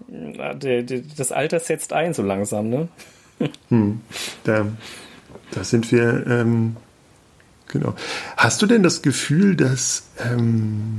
[0.07, 2.89] die, die, das Alter setzt ein so langsam, ne?
[3.69, 4.01] Hm,
[4.43, 4.67] da,
[5.51, 6.77] da sind wir, ähm,
[7.67, 7.95] genau.
[8.37, 10.97] Hast du denn das Gefühl, dass, ähm,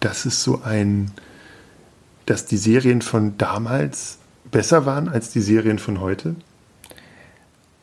[0.00, 1.10] dass es so ein,
[2.26, 4.18] dass die Serien von damals
[4.50, 6.36] besser waren als die Serien von heute?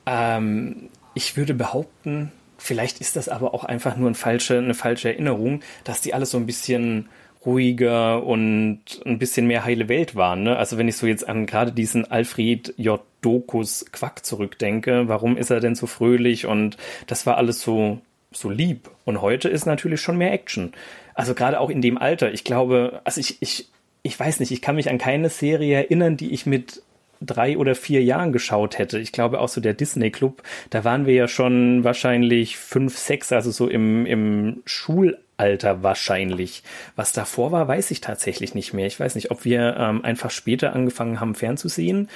[0.05, 5.09] Ähm, ich würde behaupten, vielleicht ist das aber auch einfach nur ein falsche, eine falsche
[5.09, 7.09] Erinnerung, dass die alles so ein bisschen
[7.47, 10.43] ruhiger und ein bisschen mehr heile Welt waren.
[10.43, 10.57] Ne?
[10.57, 13.01] Also wenn ich so jetzt an gerade diesen Alfred J.
[13.21, 17.99] Dokus Quack zurückdenke, warum ist er denn so fröhlich und das war alles so
[18.31, 18.89] so lieb.
[19.05, 20.73] Und heute ist natürlich schon mehr Action.
[21.13, 22.31] Also gerade auch in dem Alter.
[22.33, 23.69] Ich glaube, also ich, ich,
[24.03, 26.83] ich weiß nicht, ich kann mich an keine Serie erinnern, die ich mit
[27.19, 28.99] drei oder vier Jahren geschaut hätte.
[28.99, 33.31] Ich glaube auch so der Disney Club, da waren wir ja schon wahrscheinlich fünf, sechs,
[33.31, 36.63] also so im, im Schulalter wahrscheinlich.
[36.95, 38.87] Was davor war, weiß ich tatsächlich nicht mehr.
[38.87, 42.09] Ich weiß nicht, ob wir ähm, einfach später angefangen haben fernzusehen.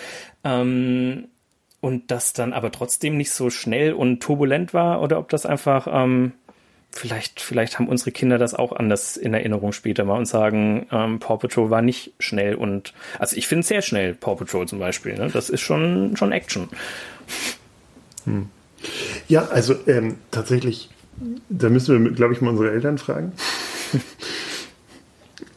[0.44, 1.26] Ähm,
[1.82, 5.88] und das dann aber trotzdem nicht so schnell und turbulent war oder ob das einfach
[5.92, 6.34] ähm,
[6.92, 11.20] vielleicht, vielleicht haben unsere Kinder das auch anders in Erinnerung später mal und sagen, ähm,
[11.20, 15.16] Paw Patrol war nicht schnell und also ich finde sehr schnell, Paw Patrol zum Beispiel.
[15.16, 15.30] Ne?
[15.32, 16.70] Das ist schon, schon Action.
[18.26, 18.50] Hm.
[19.28, 20.90] Ja, also ähm, tatsächlich,
[21.50, 23.32] da müssen wir, glaube ich, mal unsere Eltern fragen.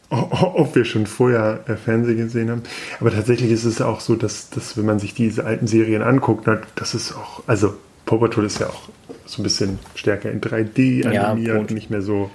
[0.09, 2.63] ob wir schon vorher äh, Fernsehen gesehen haben.
[2.99, 6.47] Aber tatsächlich ist es auch so, dass, dass wenn man sich diese alten Serien anguckt,
[6.75, 7.75] das ist auch, also
[8.05, 8.89] Paw Patrol ist ja auch
[9.25, 12.29] so ein bisschen stärker in 3D animiert, ja, nicht mehr so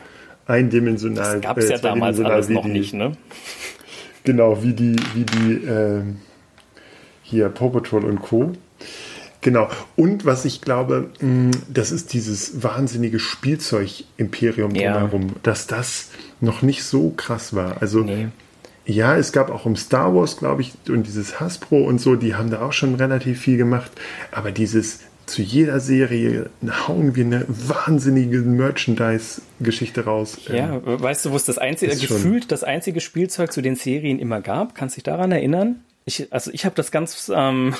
[0.47, 1.35] eindimensional.
[1.35, 3.12] Das gab es äh, ja damals alles noch die, nicht, ne?
[4.25, 6.03] Genau, wie die, wie die äh,
[7.23, 8.53] hier Paw Patrol und Co.
[9.40, 9.68] Genau.
[9.96, 14.92] Und was ich glaube, mh, das ist dieses wahnsinnige Spielzeug-Imperium ja.
[14.92, 17.81] drumherum, dass das noch nicht so krass war.
[17.81, 18.29] Also nee.
[18.85, 22.35] ja, es gab auch um Star Wars, glaube ich, und dieses Hasbro und so, die
[22.35, 23.90] haben da auch schon relativ viel gemacht.
[24.31, 25.00] Aber dieses
[25.31, 26.50] zu jeder Serie
[26.88, 30.38] hauen wir eine wahnsinnige Merchandise-Geschichte raus.
[30.48, 34.18] Ja, ähm, weißt du, wo es das einzige, gefühlt das einzige Spielzeug zu den Serien
[34.18, 34.74] immer gab?
[34.74, 35.85] Kannst du dich daran erinnern?
[36.05, 37.75] Ich, also ich habe das ganz ähm,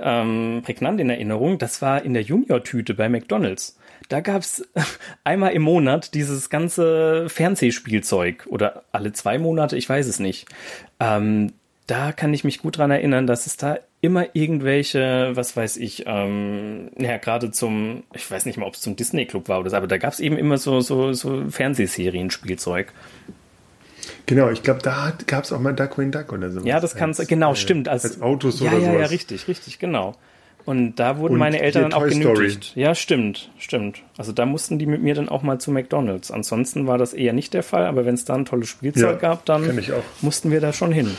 [0.00, 1.58] ähm, prägnant in Erinnerung.
[1.58, 3.78] Das war in der Junior-Tüte bei McDonald's.
[4.08, 4.66] Da gab's
[5.24, 10.46] einmal im Monat dieses ganze Fernsehspielzeug oder alle zwei Monate, ich weiß es nicht.
[10.98, 11.52] Ähm,
[11.86, 16.04] da kann ich mich gut dran erinnern, dass es da immer irgendwelche, was weiß ich,
[16.06, 19.70] ähm, ja, gerade zum, ich weiß nicht mal, ob es zum Disney Club war oder
[19.70, 22.92] so, aber da gab es eben immer so, so, so Fernsehserien-Spielzeug.
[24.28, 26.60] Genau, ich glaube, da gab es auch mal Duckwing Duck oder so.
[26.60, 27.88] Ja, das kann genau, äh, stimmt.
[27.88, 28.86] Als, als Autos ja, oder so.
[28.86, 30.16] Ja, ja, richtig, richtig, genau.
[30.66, 32.64] Und da wurden Und meine Eltern dann auch genötigt.
[32.64, 32.82] Story.
[32.82, 34.02] Ja, stimmt, stimmt.
[34.18, 36.30] Also da mussten die mit mir dann auch mal zu McDonalds.
[36.30, 39.28] Ansonsten war das eher nicht der Fall, aber wenn es da ein tolles Spielzeug ja,
[39.30, 39.80] gab, dann
[40.20, 41.16] mussten wir da schon hin.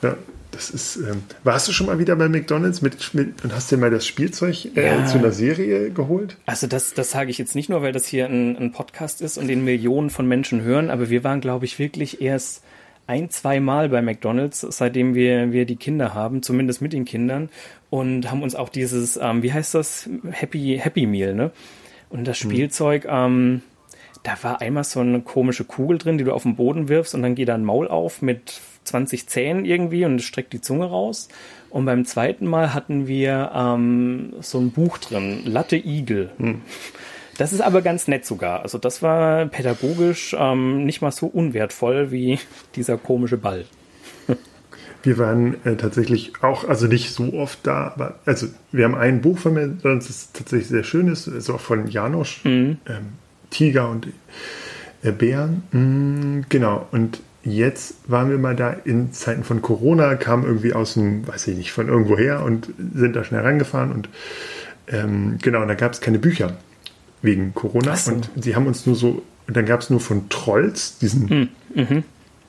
[0.00, 0.16] Ja,
[0.54, 0.96] das ist.
[0.96, 4.06] Ähm, warst du schon mal wieder bei McDonalds mit, mit und hast dir mal das
[4.06, 5.06] Spielzeug äh, ja.
[5.06, 6.36] zu einer Serie geholt?
[6.46, 9.38] Also das, das sage ich jetzt nicht nur, weil das hier ein, ein Podcast ist
[9.38, 12.62] und den Millionen von Menschen hören, aber wir waren, glaube ich, wirklich erst
[13.06, 17.50] ein, zwei Mal bei McDonalds, seitdem wir, wir die Kinder haben, zumindest mit den Kindern,
[17.90, 21.50] und haben uns auch dieses, ähm, wie heißt das, Happy, Happy Meal, ne?
[22.08, 22.50] Und das hm.
[22.50, 23.10] Spielzeug, hm.
[23.12, 23.62] ähm,
[24.22, 27.22] da war einmal so eine komische Kugel drin, die du auf den Boden wirfst und
[27.22, 31.28] dann geht da ein Maul auf mit 20 Zähnen irgendwie und streckt die Zunge raus.
[31.70, 36.30] Und beim zweiten Mal hatten wir ähm, so ein Buch drin, Latte Igel.
[36.38, 36.62] Hm.
[37.36, 38.62] Das ist aber ganz nett sogar.
[38.62, 42.38] Also das war pädagogisch ähm, nicht mal so unwertvoll wie
[42.76, 43.64] dieser komische Ball.
[45.02, 49.20] Wir waren äh, tatsächlich auch, also nicht so oft da, aber also wir haben ein
[49.20, 52.78] Buch von mir, das tatsächlich sehr schön ist, ist auch von Janosch, mhm.
[52.86, 53.12] ähm,
[53.50, 54.08] Tiger und
[55.02, 55.62] äh, Bären.
[55.72, 60.94] Mhm, genau, und jetzt waren wir mal da in Zeiten von Corona, kamen irgendwie aus
[60.94, 64.08] dem, weiß ich nicht, von irgendwo her und sind da schnell rangefahren und
[64.86, 66.56] ähm, genau, und da gab es keine Bücher.
[67.22, 67.96] wegen Corona.
[67.96, 68.12] so.
[68.12, 71.50] Und sie haben uns nur so, und dann gab es nur von Trolls, diesen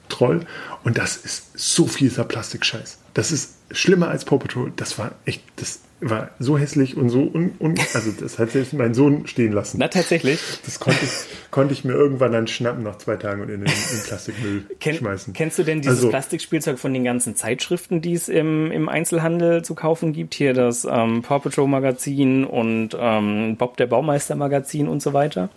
[0.09, 0.41] Troll.
[0.83, 2.99] Und das ist so fieser Plastikscheiß.
[3.13, 4.71] Das ist schlimmer als Paw Patrol.
[4.75, 8.73] Das war echt, das war so hässlich und so un, un also das hat selbst
[8.73, 9.77] mein Sohn stehen lassen.
[9.79, 10.39] Na, tatsächlich.
[10.65, 11.11] Das konnte ich,
[11.51, 14.95] konnte ich mir irgendwann dann schnappen nach zwei Tagen und in den, in Plastikmüll Ken,
[14.95, 15.33] schmeißen.
[15.33, 19.63] Kennst du denn dieses Also- Plastikspielzeug von den ganzen Zeitschriften, die es im, im Einzelhandel
[19.63, 20.33] zu kaufen gibt?
[20.35, 25.49] Hier das ähm, Paw Patrol Magazin und ähm, Bob der Baumeister Magazin und so weiter?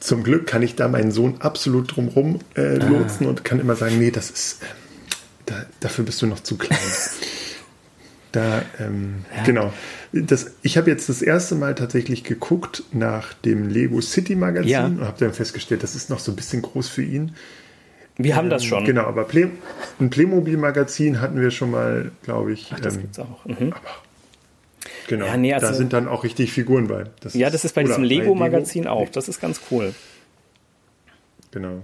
[0.00, 2.88] Zum Glück kann ich da meinen Sohn absolut drumrum äh, Ah.
[2.88, 4.68] lotsen und kann immer sagen, nee, das ist, ähm,
[5.46, 6.78] da, dafür bist du noch zu klein.
[8.32, 9.72] Da, ähm, genau.
[10.12, 14.86] Das, ich habe jetzt das erste Mal tatsächlich geguckt nach dem Lego City Magazin Ja.
[14.86, 17.34] und habe dann festgestellt, das ist noch so ein bisschen groß für ihn.
[18.16, 18.84] Wir haben das schon.
[18.84, 19.48] Genau, aber Play,
[20.00, 22.72] ein Playmobil Magazin hatten wir schon mal, glaube ich.
[22.82, 23.44] Das ähm, gibt's auch.
[23.46, 23.72] Mhm.
[25.08, 27.04] genau, Ja, nee, da also- sind dann auch richtig Figuren bei.
[27.32, 29.08] Ja, das ist bei diesem Lego-Magazin auch.
[29.08, 29.94] Das ist ganz cool.
[31.52, 31.82] Genau.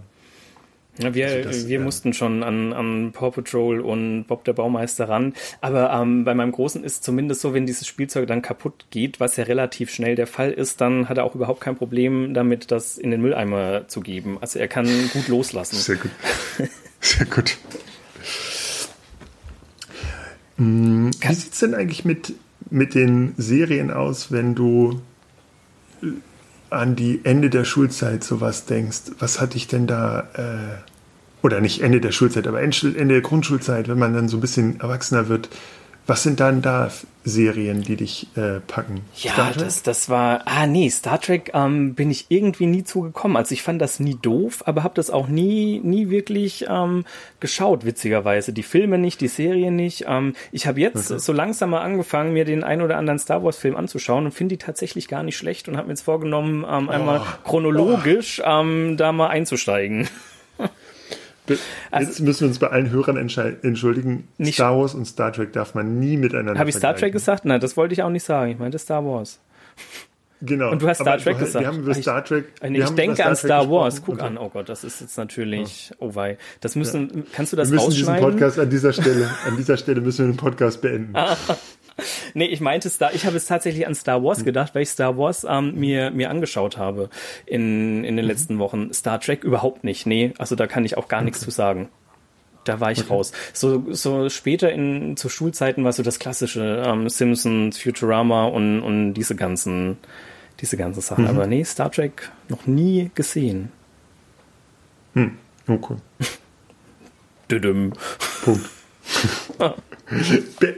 [0.99, 1.85] Ja, wir Also das, wir ja.
[1.85, 5.35] mussten schon an, an Paw Patrol und Bob der Baumeister ran.
[5.61, 9.37] Aber ähm, bei meinem Großen ist zumindest so, wenn dieses Spielzeug dann kaputt geht, was
[9.37, 12.99] ja relativ schnell der Fall ist, dann hat er auch überhaupt kein Problem damit, das
[12.99, 14.39] in den Mülleimer zu geben.
[14.41, 15.77] Also er kann gut loslassen.
[15.77, 16.11] Sehr gut.
[17.01, 17.57] Sehr gut.
[20.57, 22.35] Hm, Wie sieht es denn eigentlich mit,
[22.71, 25.01] mit den Serien aus, wenn du
[26.03, 26.07] äh,
[26.71, 29.13] an die Ende der Schulzeit sowas denkst?
[29.19, 33.21] Was hatte ich denn da, äh, oder nicht Ende der Schulzeit, aber Ende Ende der
[33.23, 35.49] Grundschulzeit, wenn man dann so ein bisschen erwachsener wird,
[36.09, 36.91] was sind dann da
[37.23, 39.03] Serien, die dich äh, packen?
[39.17, 40.41] Ja, das, das war.
[40.47, 43.37] Ah, nee, Star Trek ähm, bin ich irgendwie nie zugekommen.
[43.37, 47.05] Also ich fand das nie doof, aber habe das auch nie, nie wirklich ähm,
[47.41, 48.55] geschaut, witzigerweise.
[48.55, 50.07] Die Filme nicht, die Serie nicht.
[50.09, 53.77] Ähm, ich habe jetzt so langsam mal angefangen, mir den ein oder anderen Star Wars-Film
[53.77, 57.21] anzuschauen und finde die tatsächlich gar nicht schlecht und habe mir jetzt vorgenommen, ähm, einmal
[57.45, 60.09] chronologisch ähm, da mal einzusteigen.
[61.99, 64.29] Jetzt müssen wir uns bei allen Hörern entschuldigen.
[64.39, 67.45] Nicht- Star Wars und Star Trek darf man nie miteinander Habe ich Star Trek gesagt?
[67.45, 68.53] Nein, das wollte ich auch nicht sagen.
[68.53, 69.39] Ich meinte Star Wars.
[70.41, 70.71] Genau.
[70.71, 71.63] Und du hast Star Aber Trek du- gesagt.
[71.65, 72.45] Wir haben über Ich- Star Trek.
[72.63, 73.97] Ich haben denke über an Trek Star Wars.
[73.97, 74.39] gesprochen Guck an.
[74.39, 75.91] Oh Gott, das ist jetzt natürlich.
[75.99, 76.39] Oh wei.
[76.61, 77.27] Das müssen.
[77.33, 78.31] Kannst du das Wir müssen diesen rausschneiden?
[78.31, 81.13] Podcast an dieser Stelle, an dieser Stelle müssen wir den Podcast beenden.
[81.99, 82.03] Ah.
[82.35, 84.25] Nee, ich meinte Star, ich habe es tatsächlich an Star Hm.
[84.25, 87.11] Wars gedacht, weil ich Star Wars ähm, mir, mir angeschaut habe
[87.47, 88.31] in, in den Mhm.
[88.31, 88.93] letzten Wochen.
[88.93, 90.07] Star Trek überhaupt nicht.
[90.07, 91.89] Nee, also da kann ich auch gar nichts zu sagen.
[92.65, 93.33] Da war ich raus.
[93.55, 99.15] So, so später in, zu Schulzeiten war so das klassische ähm, Simpsons, Futurama und, und
[99.15, 99.97] diese ganzen,
[100.61, 101.25] diese ganzen Sachen.
[101.25, 101.31] Mhm.
[101.31, 103.73] Aber nee, Star Trek noch nie gesehen.
[105.67, 105.97] Okay.
[107.51, 107.93] Düdüm.
[108.45, 108.69] Punkt.
[110.61, 110.77] Be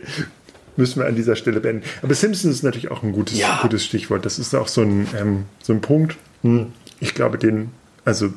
[0.80, 1.84] müssen wir an dieser Stelle beenden.
[2.02, 3.60] Aber Simpsons ist natürlich auch ein gutes, Ja.
[3.62, 4.24] gutes Stichwort.
[4.26, 6.16] Das ist auch so ein, ähm, so ein Punkt.
[6.42, 7.70] Hm, Ich glaube, den,
[8.04, 8.32] also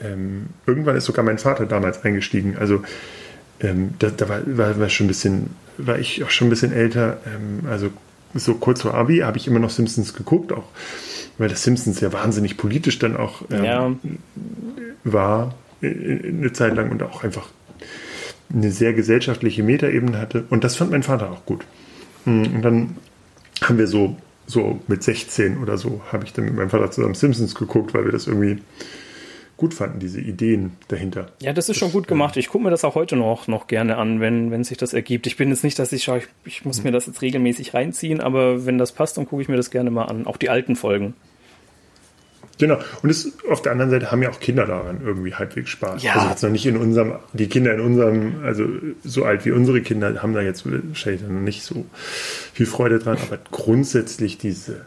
[0.00, 2.56] ähm, irgendwann ist sogar mein Vater damals eingestiegen.
[2.58, 2.82] Also
[3.60, 6.72] ähm, da, da war, war, war schon ein bisschen, war ich auch schon ein bisschen
[6.72, 7.18] älter.
[7.26, 7.90] Ähm, also
[8.34, 10.64] so kurz vor Abi habe ich immer noch Simpsons geguckt, auch
[11.38, 13.90] weil das Simpsons ja wahnsinnig politisch dann auch ähm, Ja,
[15.04, 15.88] war äh,
[16.28, 17.48] eine Zeit lang und auch einfach
[18.52, 20.44] eine sehr gesellschaftliche Metaebene hatte.
[20.50, 21.64] Und das fand mein Vater auch gut.
[22.24, 22.96] Mm, Und dann
[23.62, 27.14] haben wir so, so mit 16 oder so, habe ich dann mit meinem Vater zusammen
[27.14, 28.58] Simpsons geguckt, weil wir das irgendwie
[29.58, 31.32] gut fanden, diese Ideen dahinter.
[31.42, 32.36] Ja, das ist schon gut gemacht.
[32.36, 35.26] Ich gucke mir das auch heute noch, noch gerne an, wenn, wenn sich das ergibt.
[35.26, 38.20] Ich bin jetzt nicht, dass ich schaue, ich, ich muss mir das jetzt regelmäßig reinziehen,
[38.20, 40.26] aber wenn das passt, dann gucke ich mir das gerne mal an.
[40.26, 41.14] Auch die alten Folgen.
[42.58, 42.78] Genau.
[43.02, 46.02] Und es, auf der anderen Seite haben ja auch Kinder daran irgendwie halbwegs Spaß.
[46.02, 46.14] Ja.
[46.14, 48.64] Also jetzt noch nicht in unserem, die Kinder in unserem, also
[49.04, 51.86] so alt wie unsere Kinder haben da jetzt wahrscheinlich noch nicht so
[52.52, 54.82] viel Freude dran, aber grundsätzlich diese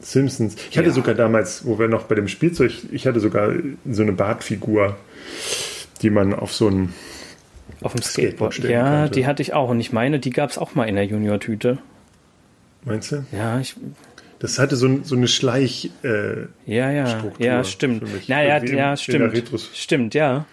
[0.00, 0.56] Simpsons.
[0.70, 0.94] Ich hatte Ja.
[0.94, 3.52] sogar damals, wo wir noch bei dem Spielzeug, ich hatte sogar
[3.90, 4.96] so eine Bartfigur,
[6.02, 6.92] die man auf so ein,
[7.82, 8.70] Auf dem Skateboard Skateboard.
[8.86, 9.14] Ja, konnte.
[9.14, 9.70] die hatte ich auch.
[9.70, 11.78] Und ich meine, die gab es auch mal in der Junior-Tüte.
[12.84, 13.24] meinst du?
[13.32, 13.74] Ja, ich,
[14.38, 17.06] Das hatte so, so eine Schleich, äh, ja, ja.
[17.06, 18.02] Struktur Ja, stimmt.
[18.02, 19.70] Irgendwie ja, in der stimmt.
[19.74, 20.44] Stimmt, ja.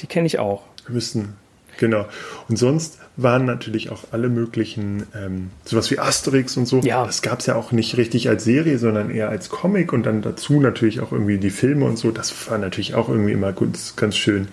[0.00, 0.64] Die kenne ich auch.
[0.88, 1.34] müssen.
[1.78, 2.06] Genau.
[2.48, 6.80] Und sonst waren natürlich auch alle möglichen, ähm, sowas wie Asterix und so.
[6.80, 7.04] Ja.
[7.06, 10.22] Das gab es ja auch nicht richtig als Serie, sondern eher als Comic und dann
[10.22, 12.10] dazu natürlich auch irgendwie die Filme und so.
[12.10, 14.48] Das war natürlich auch irgendwie immer gut, ganz schön.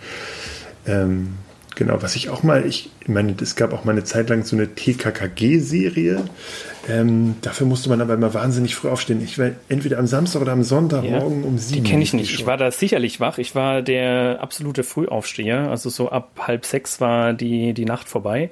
[0.86, 1.36] Ähm,
[1.80, 4.56] genau, was ich auch mal, ich meine, es gab auch mal eine Zeit lang so
[4.56, 6.26] eine TKKG-Serie.
[6.90, 9.24] Ähm, dafür musste man aber immer wahnsinnig früh aufstehen.
[9.24, 11.86] Ich war entweder am Samstag oder am Sonntagmorgen um Die sieben.
[11.86, 12.34] kenne ich nicht.
[12.34, 13.38] Ich war da sicherlich wach.
[13.38, 15.70] Ich war der absolute Frühaufsteher.
[15.70, 18.50] Also so ab halb sechs war die, die Nacht vorbei.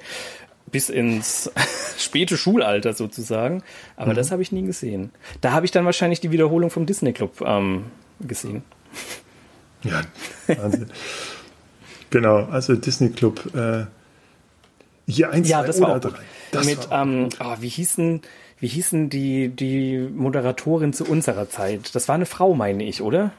[0.72, 1.50] bis ins
[1.98, 3.62] späte Schulalter sozusagen.
[3.96, 4.16] Aber mhm.
[4.16, 5.10] das habe ich nie gesehen.
[5.42, 7.84] Da habe ich dann wahrscheinlich die Wiederholung vom Disney Club ähm,
[8.20, 8.62] gesehen.
[9.82, 10.00] Ja,
[10.46, 10.86] Wahnsinn.
[12.10, 13.54] genau, also Disney Club.
[13.54, 13.86] Äh,
[15.06, 16.18] hier eins, ja, das war auch drei.
[16.50, 18.20] Das Mit, war ähm, oh, wie hießen,
[18.60, 21.94] wie hießen die, die Moderatorin zu unserer Zeit?
[21.94, 23.32] Das war eine Frau, meine ich, oder?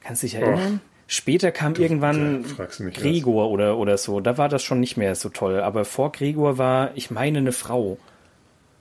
[0.00, 0.80] Kannst du dich erinnern?
[0.82, 0.88] Oh.
[1.06, 2.44] Später kam du, irgendwann
[2.94, 4.20] Gregor oder, oder so.
[4.20, 5.60] Da war das schon nicht mehr so toll.
[5.60, 7.98] Aber vor Gregor war, ich meine, eine Frau.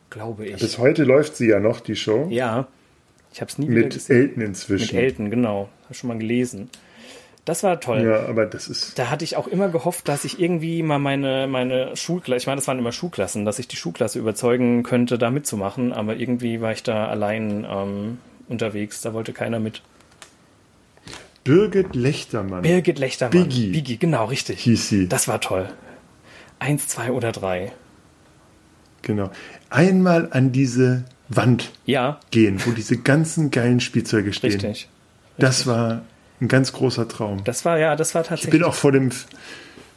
[0.10, 0.58] Glaube ich.
[0.58, 2.28] Bis heute läuft sie ja noch, die Show.
[2.30, 2.68] Ja.
[3.34, 4.18] Ich habe es nie Mit wieder gesehen.
[4.18, 4.96] Mit Elton inzwischen.
[4.96, 5.70] Mit Elton, genau.
[5.86, 6.70] Habe schon mal gelesen.
[7.46, 8.04] Das war toll.
[8.04, 9.00] Ja, aber das ist.
[9.00, 12.58] Da hatte ich auch immer gehofft, dass ich irgendwie mal meine, meine Schulklasse, ich meine,
[12.58, 16.72] das waren immer Schulklassen, dass ich die Schulklasse überzeugen könnte, da mitzumachen, aber irgendwie war
[16.72, 19.82] ich da allein ähm, unterwegs, da wollte keiner mit.
[21.44, 22.62] Birgit Lechtermann.
[22.62, 23.32] Birgit Lechtermann.
[23.32, 23.72] Biggie.
[23.72, 24.60] Biggie, genau, richtig.
[24.60, 25.08] Hieß sie.
[25.08, 25.68] Das war toll.
[26.60, 27.72] Eins, zwei oder drei.
[29.02, 29.32] Genau.
[29.72, 32.20] Einmal an diese Wand ja.
[32.30, 34.52] gehen, wo diese ganzen geilen Spielzeuge stehen.
[34.52, 34.70] Richtig.
[34.70, 34.90] Richtig.
[35.40, 36.04] Das war
[36.42, 37.44] ein ganz großer Traum.
[37.44, 38.54] Das war ja, das war tatsächlich.
[38.54, 39.12] Ich bin auch vor dem,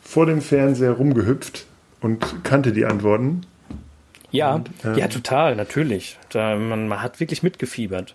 [0.02, 1.66] vor dem Fernseher rumgehüpft
[2.00, 3.46] und kannte die Antworten.
[4.30, 6.18] Ja, und, ähm, ja, total, natürlich.
[6.28, 8.14] Da, man, man hat wirklich mitgefiebert.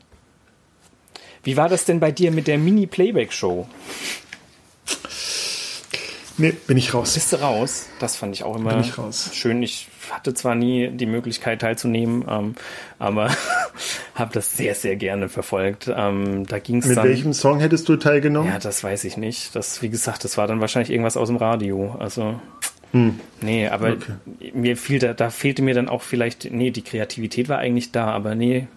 [1.44, 3.68] Wie war das denn bei dir mit der Mini-Playback-Show?
[6.38, 7.16] Nee, bin ich raus.
[7.16, 7.88] Bist du raus?
[8.00, 9.32] Das fand ich auch immer bin ich raus.
[9.34, 9.62] schön.
[9.62, 12.56] Ich hatte zwar nie die Möglichkeit teilzunehmen, ähm,
[12.98, 13.30] aber
[14.20, 15.92] habe das sehr, sehr gerne verfolgt.
[15.94, 18.50] Ähm, da ging's Mit dann, welchem Song hättest du teilgenommen?
[18.50, 19.56] Ja, das weiß ich nicht.
[19.56, 21.96] Das, wie gesagt, das war dann wahrscheinlich irgendwas aus dem Radio.
[22.00, 22.40] Also
[22.92, 23.20] hm.
[23.42, 24.52] Nee, aber okay.
[24.54, 28.08] mir fiel da, da fehlte mir dann auch vielleicht, nee, die Kreativität war eigentlich da,
[28.08, 28.68] aber nee,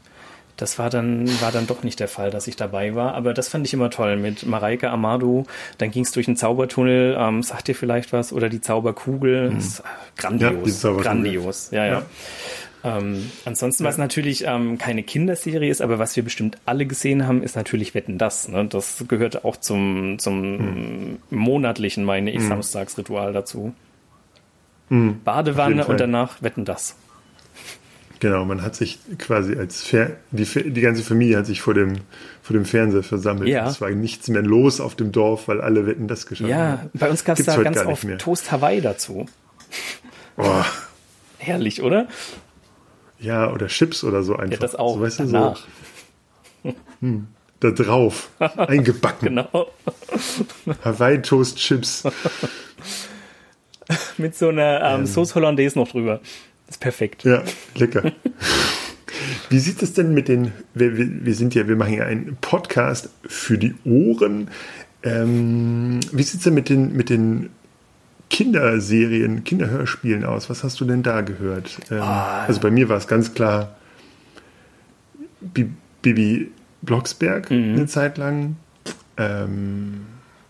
[0.59, 3.15] das war dann, war dann doch nicht der Fall, dass ich dabei war.
[3.15, 5.47] Aber das fand ich immer toll mit Mareike Amado.
[5.79, 7.17] Dann ging es durch den Zaubertunnel.
[7.19, 8.33] Ähm, sagt ihr vielleicht was?
[8.33, 9.51] Oder die Zauberkugel.
[9.51, 9.63] Mhm.
[10.17, 10.83] grandios.
[10.83, 11.71] Ja, grandios.
[11.73, 11.93] Ja, ja.
[11.93, 12.03] ja.
[12.85, 13.89] Ähm, ansonsten, ja.
[13.89, 17.95] was natürlich ähm, keine Kinderserie ist, aber was wir bestimmt alle gesehen haben, ist natürlich
[17.95, 18.49] Wetten das.
[18.49, 18.67] Ne?
[18.67, 21.19] Das gehört auch zum, zum mhm.
[21.31, 22.49] monatlichen, meine ich, mhm.
[22.49, 23.73] Samstagsritual dazu.
[24.89, 25.21] Mhm.
[25.25, 26.97] Badewanne und danach Wetten das.
[28.19, 31.95] Genau, man hat sich quasi als Fer die, die ganze Familie hat sich vor dem,
[32.41, 33.49] vor dem Fernseher versammelt.
[33.49, 33.69] Ja.
[33.69, 36.91] Es war nichts mehr los auf dem Dorf, weil alle Wetten das geschaut ja, haben.
[36.95, 39.27] Ja, bei uns gab es da ganz oft Toast Hawaii dazu.
[40.37, 40.63] Oh.
[41.39, 42.07] Herrlich, oder?
[43.23, 44.53] Ja, oder Chips oder so einfach.
[44.53, 44.97] Ja, das auch.
[44.97, 45.55] So, weißt du, so.
[47.01, 47.27] Hm,
[47.59, 49.27] da drauf, eingebacken.
[49.29, 49.67] genau.
[50.85, 52.05] Hawaii Toast Chips.
[54.19, 55.07] Mit so einer ähm, ähm.
[55.07, 56.21] Sauce Hollandaise noch drüber
[56.69, 57.25] ist perfekt.
[57.25, 57.43] Ja,
[57.75, 58.13] lecker.
[59.51, 63.11] Wie sieht es denn mit den, wir, wir, sind ja, wir machen ja einen Podcast
[63.27, 64.49] für die Ohren.
[65.03, 67.51] Ähm, wie sieht es denn mit den, mit den
[68.33, 70.49] Kinderserien, Kinderhörspielen aus?
[70.49, 71.79] Was hast du denn da gehört?
[71.91, 72.45] Ähm, ah.
[72.47, 73.77] Also bei mir war es ganz klar
[76.01, 77.75] Bibi Blocksberg mhm.
[77.75, 78.57] eine Zeit lang.
[79.19, 80.07] Ähm,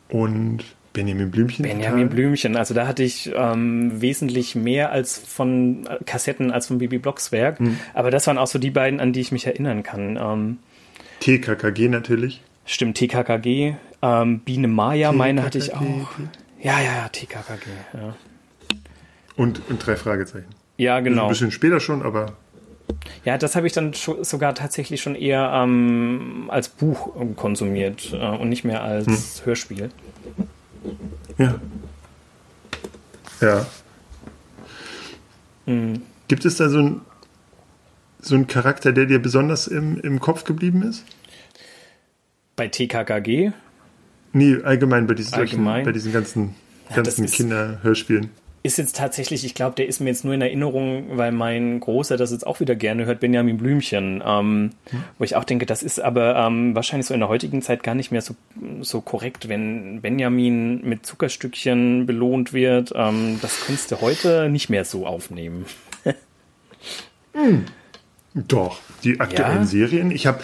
[0.09, 0.61] und
[0.93, 1.65] Benjamin Blümchen?
[1.65, 2.09] Benjamin.
[2.09, 7.59] Blümchen, also da hatte ich ähm, wesentlich mehr als von Kassetten als von Bibi Blocksberg.
[7.59, 7.79] Hm.
[7.95, 10.17] Aber das waren auch so die beiden, an die ich mich erinnern kann.
[10.21, 10.59] Ähm,
[11.19, 12.43] TKKG natürlich.
[12.65, 13.75] Stimmt, TKKG.
[14.03, 15.19] Ähm, Biene Maya, TKKG.
[15.19, 16.11] meine hatte ich auch.
[16.63, 17.67] Ja, ja, ja, TKKG.
[17.93, 18.15] Ja.
[19.37, 20.49] Und, und drei Fragezeichen.
[20.77, 21.25] Ja, genau.
[21.25, 22.37] Ein bisschen später schon, aber.
[23.25, 28.49] Ja, das habe ich dann sogar tatsächlich schon eher ähm, als Buch konsumiert äh, und
[28.49, 29.47] nicht mehr als hm.
[29.47, 29.91] Hörspiel.
[31.39, 31.61] Ja.
[33.41, 33.67] Ja.
[35.67, 36.03] Mhm.
[36.29, 37.01] Gibt es da so einen
[38.21, 41.05] so Charakter, der dir besonders im, im Kopf geblieben ist?
[42.55, 43.53] Bei TKKG?
[44.33, 45.65] Nee, allgemein bei diesen, allgemein?
[45.65, 46.55] Solchen, bei diesen ganzen,
[46.95, 48.31] ganzen ja, Kinderhörspielen
[48.65, 52.17] ist jetzt tatsächlich, ich glaube, der ist mir jetzt nur in Erinnerung, weil mein Großer
[52.17, 54.23] das jetzt auch wieder gerne hört, Benjamin Blümchen.
[54.25, 55.05] Ähm, hm.
[55.19, 57.97] Wo ich auch denke, das ist aber ähm, wahrscheinlich so in der heutigen Zeit gar
[57.97, 58.37] nicht mehr so,
[58.81, 62.93] so korrekt, wenn Benjamin mit Zuckerstückchen belohnt wird.
[62.95, 65.67] Ähm, das kannst du heute nicht mehr so aufnehmen.
[67.33, 67.65] hm.
[68.35, 69.65] Doch, die aktuellen ja?
[69.65, 70.11] Serien.
[70.13, 70.41] Ich habe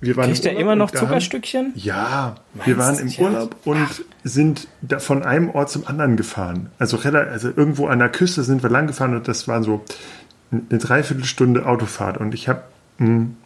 [0.00, 1.72] wir waren Kriegt er immer noch Zuckerstückchen?
[1.74, 3.72] ja, Meinst wir waren im Urlaub ja?
[3.72, 6.70] und sind da von einem Ort zum anderen gefahren.
[6.78, 9.84] Also, also irgendwo an der Küste sind wir lang gefahren und das war so
[10.52, 12.18] eine Dreiviertelstunde Autofahrt.
[12.18, 12.62] Und ich habe,
[12.98, 13.36] hm,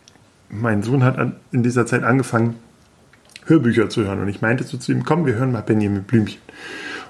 [0.50, 1.18] mein Sohn hat
[1.52, 2.56] in dieser Zeit angefangen,
[3.46, 4.20] Hörbücher zu hören.
[4.20, 6.40] Und ich meinte so zu ihm, komm, wir hören mal Benjamin Blümchen.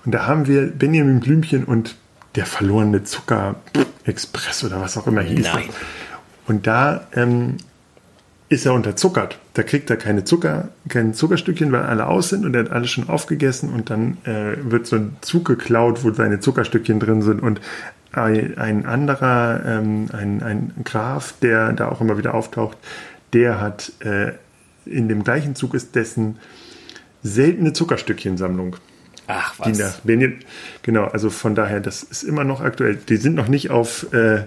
[0.04, 1.96] Und da haben wir Benjamin Blümchen und
[2.34, 3.56] der verlorene Zucker
[4.04, 5.46] Express oder was auch immer hieß.
[5.52, 5.68] Nein.
[6.46, 7.56] Und da ähm,
[8.52, 9.38] ist er unterzuckert.
[9.54, 12.90] Da kriegt er keine Zucker, kein Zuckerstückchen, weil alle aus sind und er hat alles
[12.90, 17.42] schon aufgegessen und dann äh, wird so ein Zug geklaut, wo seine Zuckerstückchen drin sind
[17.42, 17.60] und
[18.12, 22.76] ein, anderer, ähm, ein, ein Graf, der da auch immer wieder auftaucht,
[23.32, 24.32] der hat äh,
[24.84, 26.36] in dem gleichen Zug ist dessen
[27.22, 28.76] seltene Zuckerstückchensammlung.
[29.34, 29.72] Ach, was?
[30.04, 30.30] Die nach
[30.82, 32.96] genau, also von daher, das ist immer noch aktuell.
[32.96, 34.44] Die sind noch nicht auf äh,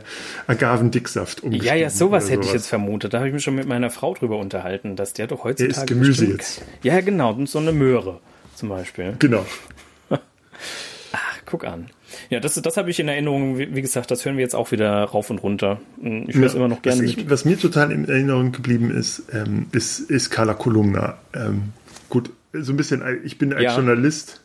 [0.47, 1.75] Agavendicksaft umgestiegen.
[1.75, 3.13] Ja, ja, sowas hätte ich jetzt vermutet.
[3.13, 5.73] Da habe ich mich schon mit meiner Frau drüber unterhalten, dass der doch heutzutage.
[5.73, 6.61] Der ist Gemüse jetzt.
[6.83, 8.19] Ja, genau, so eine Möhre
[8.55, 9.15] zum Beispiel.
[9.19, 9.45] Genau.
[10.09, 11.88] Ach, guck an.
[12.29, 13.57] Ja, das, das habe ich in Erinnerung.
[13.57, 15.79] Wie, gesagt, das hören wir jetzt auch wieder rauf und runter.
[16.27, 19.23] Ich höre es immer noch gerne was, ich, was mir total in Erinnerung geblieben ist,
[19.33, 21.17] ähm, ist, ist Carla Kolumna.
[21.33, 21.73] Ähm,
[22.09, 23.75] gut, so ein bisschen, ich bin als ja.
[23.75, 24.41] Journalist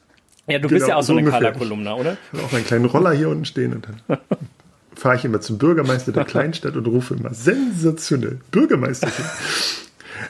[0.51, 2.17] ja, du bist genau, ja auch so, eine Color-Kolumna, oder?
[2.33, 4.19] Ich habe auch einen kleinen Roller hier unten stehen und dann
[4.95, 9.25] fahre ich immer zum Bürgermeister der Kleinstadt und rufe immer sensationell Bürgermeisterchen.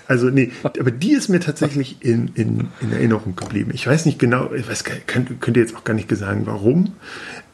[0.07, 3.73] Also nee, aber die ist mir tatsächlich in, in, in Erinnerung geblieben.
[3.75, 6.93] Ich weiß nicht genau, ich weiß, könnt, könnt ihr jetzt auch gar nicht sagen, warum,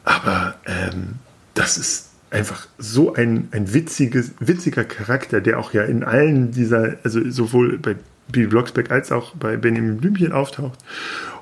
[0.03, 1.15] aber ähm,
[1.53, 6.97] das ist einfach so ein, ein witziges, witziger Charakter, der auch ja in allen dieser,
[7.03, 7.95] also sowohl bei
[8.27, 10.79] Bibi Blocksberg als auch bei Benjamin Blümchen auftaucht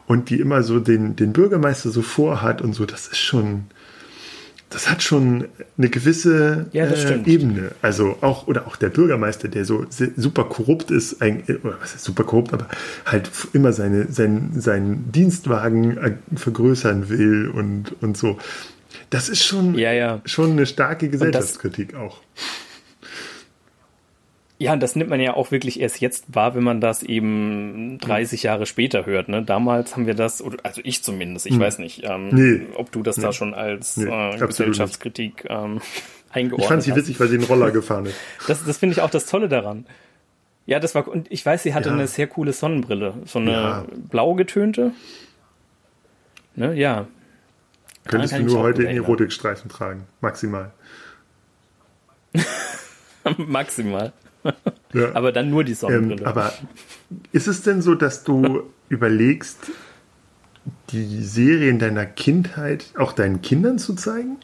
[0.08, 3.66] und die immer so den, den Bürgermeister so vorhat und so, das ist schon,
[4.70, 5.46] das hat schon
[5.78, 7.72] eine gewisse ja, äh, Ebene.
[7.82, 12.24] Also auch, oder auch der Bürgermeister, der so super korrupt ist, oder was ist super
[12.24, 12.68] korrupt, aber
[13.06, 18.38] halt immer seine, sein, seinen Dienstwagen äh, vergrößern will und, und so.
[19.10, 20.22] Das ist schon, ja, ja.
[20.26, 22.22] schon eine starke Gesellschaftskritik das, auch.
[24.58, 27.98] Ja, und das nimmt man ja auch wirklich erst jetzt wahr, wenn man das eben
[28.00, 29.28] 30 Jahre später hört.
[29.28, 29.44] Ne?
[29.44, 31.60] Damals haben wir das, also ich zumindest, ich hm.
[31.60, 32.62] weiß nicht, ähm, nee.
[32.76, 33.24] ob du das nee.
[33.24, 35.82] da schon als nee, äh, Gesellschaftskritik ähm,
[36.30, 36.64] eingeordnet hast.
[36.64, 38.16] Ich fand sie witzig, weil sie einen Roller gefahren ist.
[38.48, 39.86] Das, das finde ich auch das Tolle daran.
[40.66, 41.96] Ja, das war, und ich weiß, sie hatte ja.
[41.96, 43.14] eine sehr coole Sonnenbrille.
[43.26, 43.86] So eine ja.
[44.10, 44.94] blau getönte.
[46.56, 47.08] Ne, ja.
[48.08, 50.72] Könntest du nur heute in Erotikstreifen tragen, maximal.
[53.38, 54.14] maximal.
[54.94, 55.12] Ja.
[55.14, 56.22] aber dann nur die Sonnenbrille.
[56.22, 56.54] Ähm, aber
[57.32, 59.72] ist es denn so, dass du überlegst,
[60.90, 64.38] die Serien deiner Kindheit auch deinen Kindern zu zeigen?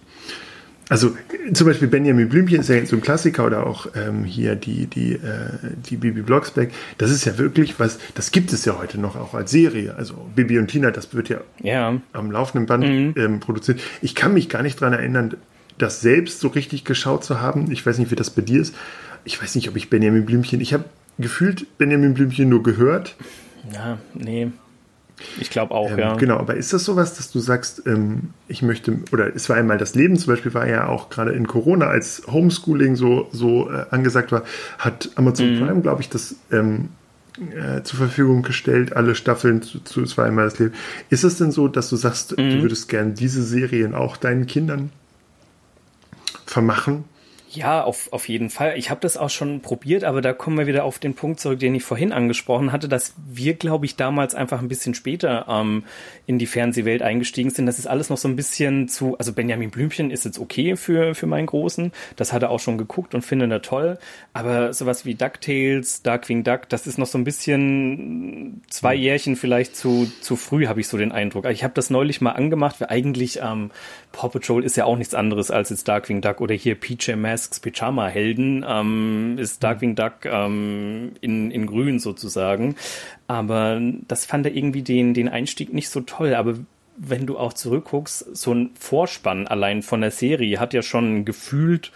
[0.91, 1.16] Also
[1.54, 4.88] zum Beispiel Benjamin Blümchen ist ja jetzt so ein Klassiker oder auch ähm, hier die,
[4.88, 5.20] die, äh,
[5.89, 6.70] die Bibi Blocksberg.
[6.97, 9.95] Das ist ja wirklich was, das gibt es ja heute noch auch als Serie.
[9.95, 12.02] Also Bibi und Tina, das wird ja, ja.
[12.12, 13.14] am laufenden Band mhm.
[13.16, 13.80] ähm, produziert.
[14.02, 15.38] Ich kann mich gar nicht daran erinnern,
[15.78, 17.72] das selbst so richtig geschaut zu haben.
[17.72, 18.76] Ich weiß nicht, wie das bei dir ist
[19.24, 20.86] ich weiß nicht, ob ich Benjamin Blümchen, ich habe
[21.17, 23.15] gefühlt Benjamin Blümchen nur gehört.
[23.74, 24.51] Ja, nee.
[25.39, 26.15] Ich glaube auch, ähm, ja.
[26.15, 29.78] Genau, aber ist das sowas, dass du sagst, ähm, ich möchte, oder es war einmal
[29.78, 33.86] das Leben, zum Beispiel war ja auch gerade in Corona, als Homeschooling so, so äh,
[33.91, 34.43] angesagt war,
[34.80, 35.59] hat Amazon mhm.
[35.59, 36.89] Prime, glaube ich, das ähm,
[37.39, 40.74] äh, zur Verfügung gestellt, alle Staffeln zu, zu zweimal das Leben.
[41.09, 42.49] Ist es denn so, dass du sagst, mhm.
[42.49, 44.91] du würdest gern diese Serien auch deinen Kindern
[46.45, 47.05] vermachen?
[47.54, 48.78] Ja, auf, auf jeden Fall.
[48.78, 51.60] Ich habe das auch schon probiert, aber da kommen wir wieder auf den Punkt zurück,
[51.60, 55.84] den ich vorhin angesprochen hatte, dass wir, glaube ich, damals einfach ein bisschen später ähm,
[56.28, 57.66] in die Fernsehwelt eingestiegen sind.
[57.66, 61.14] Das ist alles noch so ein bisschen zu, also Benjamin Blümchen ist jetzt okay für,
[61.14, 61.91] für meinen Großen.
[62.16, 63.97] Das hat er auch schon geguckt und findet er toll.
[64.32, 69.76] Aber sowas wie DuckTales, Darkwing Duck, das ist noch so ein bisschen zwei Jährchen vielleicht
[69.76, 71.45] zu, zu früh, habe ich so den Eindruck.
[71.49, 73.72] Ich habe das neulich mal angemacht, weil eigentlich ähm,
[74.14, 77.41] Paw Patrol ist ja auch nichts anderes als jetzt Darkwing Duck oder hier PJ Masks
[77.50, 82.76] Pyjama Helden ähm, ist Darkwing Duck ähm, in, in grün sozusagen.
[83.28, 86.36] Aber das fand er irgendwie den, den Einstieg nicht so toll.
[86.36, 86.56] Aber
[86.98, 91.92] wenn du auch zurückguckst, so ein Vorspann allein von der Serie hat ja schon gefühlt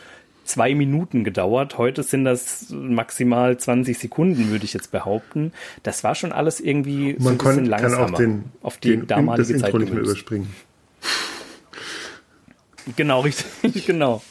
[0.45, 1.77] zwei Minuten gedauert.
[1.77, 5.51] Heute sind das maximal 20 Sekunden, würde ich jetzt behaupten.
[5.83, 8.91] Das war schon alles irgendwie Man so ein bisschen langsamer kann auch den, auf die
[8.91, 10.55] den, damalige das Zeit Intro nicht mehr überspringen.
[12.95, 14.21] Genau, richtig, genau.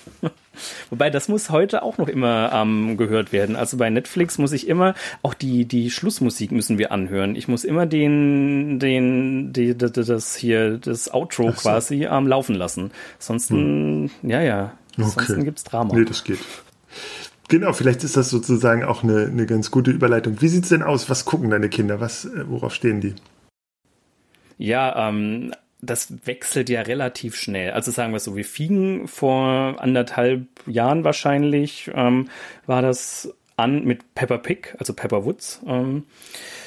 [0.91, 3.57] Wobei, das muss heute auch noch immer ähm, gehört werden.
[3.57, 7.37] Also bei Netflix muss ich immer, auch die, die Schlussmusik müssen wir anhören.
[7.37, 11.61] Ich muss immer den, den, die, das hier, das Outro so.
[11.61, 12.91] quasi ähm, laufen lassen.
[13.19, 14.11] Sonst, hm.
[14.23, 15.11] ja, ja, okay.
[15.27, 15.95] sonst gibt's Drama.
[15.95, 16.39] Nee, das geht.
[17.49, 20.41] Genau, vielleicht ist das sozusagen auch eine, eine ganz gute Überleitung.
[20.41, 21.11] Wie sieht's denn aus?
[21.11, 22.01] Was gucken deine Kinder?
[22.01, 23.15] Was, äh, worauf stehen die?
[24.57, 25.53] Ja, ähm,
[25.85, 27.73] das wechselt ja relativ schnell.
[27.73, 32.29] Also sagen wir so, wir fingen vor anderthalb Jahren wahrscheinlich, ähm,
[32.67, 35.61] war das an mit Pepper Pig, also Pepper Woods.
[35.67, 36.05] Ähm,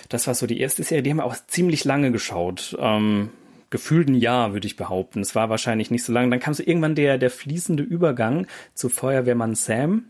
[0.09, 2.78] das war so die erste Serie, die haben wir auch ziemlich lange geschaut.
[2.80, 3.30] Ähm,
[3.70, 5.20] gefühlt ein Jahr, würde ich behaupten.
[5.20, 6.30] Es war wahrscheinlich nicht so lange.
[6.30, 10.05] Dann kam so irgendwann der, der fließende Übergang zu Feuerwehrmann Sam.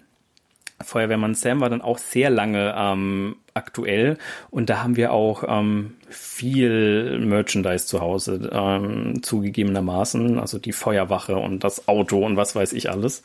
[0.84, 4.18] Feuerwehrmann Sam war dann auch sehr lange ähm, aktuell
[4.52, 11.38] und da haben wir auch ähm, viel Merchandise zu Hause ähm, zugegebenermaßen, also die Feuerwache
[11.38, 13.24] und das Auto und was weiß ich alles.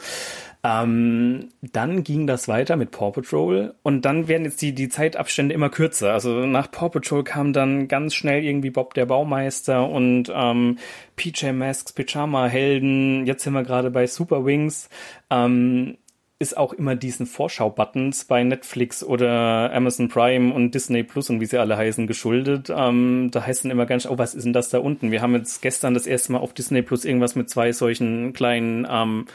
[0.64, 5.52] Ähm, dann ging das weiter mit Paw Patrol und dann werden jetzt die, die Zeitabstände
[5.52, 6.12] immer kürzer.
[6.12, 10.78] Also nach Paw Patrol kam dann ganz schnell irgendwie Bob der Baumeister und ähm,
[11.16, 13.26] PJ Masks, Pyjama Helden.
[13.26, 14.88] Jetzt sind wir gerade bei Super Wings.
[15.30, 15.98] Ähm,
[16.42, 21.46] ist auch immer diesen Vorschau-Buttons bei Netflix oder Amazon Prime und Disney Plus und wie
[21.46, 22.70] sie alle heißen geschuldet.
[22.74, 25.12] Ähm, da heißt dann immer ganz, oh, was ist denn das da unten?
[25.12, 28.86] Wir haben jetzt gestern das erste Mal auf Disney Plus irgendwas mit zwei solchen kleinen
[28.90, 29.26] ähm,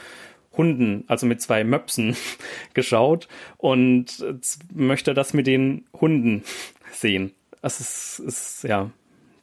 [0.57, 2.17] Hunden, also mit zwei Möpsen
[2.73, 4.25] geschaut und
[4.73, 6.43] möchte das mit den Hunden
[6.91, 7.31] sehen.
[7.61, 8.91] Das ist, ist ja,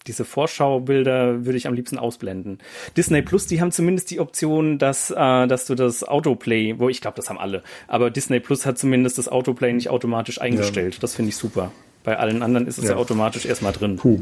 [0.06, 2.58] diese Vorschaubilder würde ich am liebsten ausblenden.
[2.96, 7.00] Disney Plus, die haben zumindest die Option, dass, äh, dass du das Autoplay, wo ich
[7.00, 10.94] glaube, das haben alle, aber Disney Plus hat zumindest das Autoplay nicht automatisch eingestellt.
[10.94, 11.00] Ja.
[11.00, 11.72] Das finde ich super.
[12.02, 13.96] Bei allen anderen ist es ja, ja automatisch erstmal drin.
[13.96, 14.20] Puh.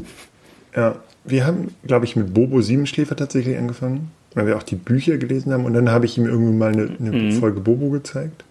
[0.75, 5.17] Ja, wir haben, glaube ich, mit Bobo Siebenschläfer tatsächlich angefangen weil wir auch die Bücher
[5.17, 5.65] gelesen haben.
[5.65, 7.31] Und dann habe ich ihm irgendwie mal eine, eine mhm.
[7.33, 8.43] Folge Bobo gezeigt.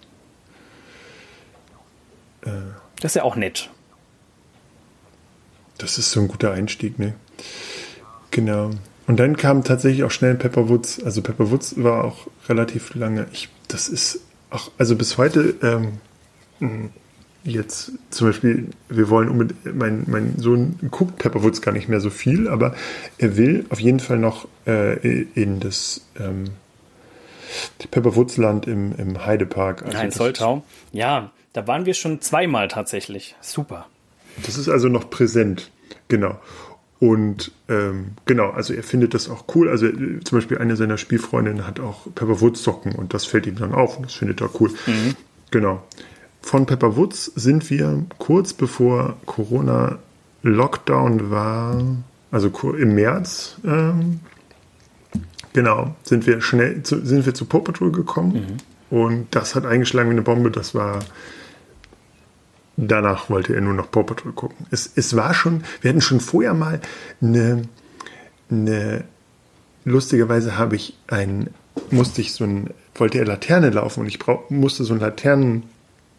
[2.43, 2.51] Äh,
[3.01, 3.71] das ist ja auch nett.
[5.83, 7.15] Das ist so ein guter Einstieg, ne?
[8.31, 8.71] Genau.
[9.07, 11.03] Und dann kam tatsächlich auch schnell Pepper Woods.
[11.03, 13.27] Also Pepper Woods war auch relativ lange.
[13.33, 14.21] Ich, das ist
[14.51, 15.57] auch, also bis heute
[16.61, 16.91] ähm,
[17.45, 22.11] jetzt zum Beispiel, wir wollen unbedingt, mein, mein Sohn guckt Pepperwoods gar nicht mehr so
[22.11, 22.77] viel, aber
[23.19, 26.45] er will auf jeden Fall noch äh, in das ähm,
[27.91, 29.83] Pepperwoodsland im, im Heidepark.
[29.83, 30.65] Also in Soltau.
[30.93, 33.35] Ja, da waren wir schon zweimal tatsächlich.
[33.41, 33.87] Super.
[34.45, 35.71] Das ist also noch präsent,
[36.09, 36.41] genau.
[36.99, 39.69] Und ähm, genau, also er findet das auch cool.
[39.69, 43.57] Also äh, zum Beispiel eine seiner Spielfreundinnen hat auch Pepperwoods Socken und das fällt ihm
[43.57, 44.71] dann auf und das findet er cool.
[44.87, 45.17] Mhm.
[45.51, 45.83] Genau
[46.43, 49.99] von Pepper Woods sind wir kurz bevor Corona
[50.43, 51.81] Lockdown war,
[52.33, 54.21] also im März, ähm,
[55.53, 58.59] genau, sind wir schnell zu, sind wir zu Paw Patrol gekommen
[58.91, 58.97] mhm.
[58.99, 60.51] und das hat eingeschlagen wie eine Bombe.
[60.51, 60.99] Das war
[62.77, 64.67] danach wollte er nur noch Paw Patrol gucken.
[64.71, 66.81] Es, es war schon, wir hatten schon vorher mal
[67.21, 67.63] eine,
[68.51, 69.05] eine
[69.85, 71.51] lustigerweise habe ich ein,
[71.91, 75.65] musste ich so ein, wollte er Laterne laufen und ich brauch, musste so ein Laternen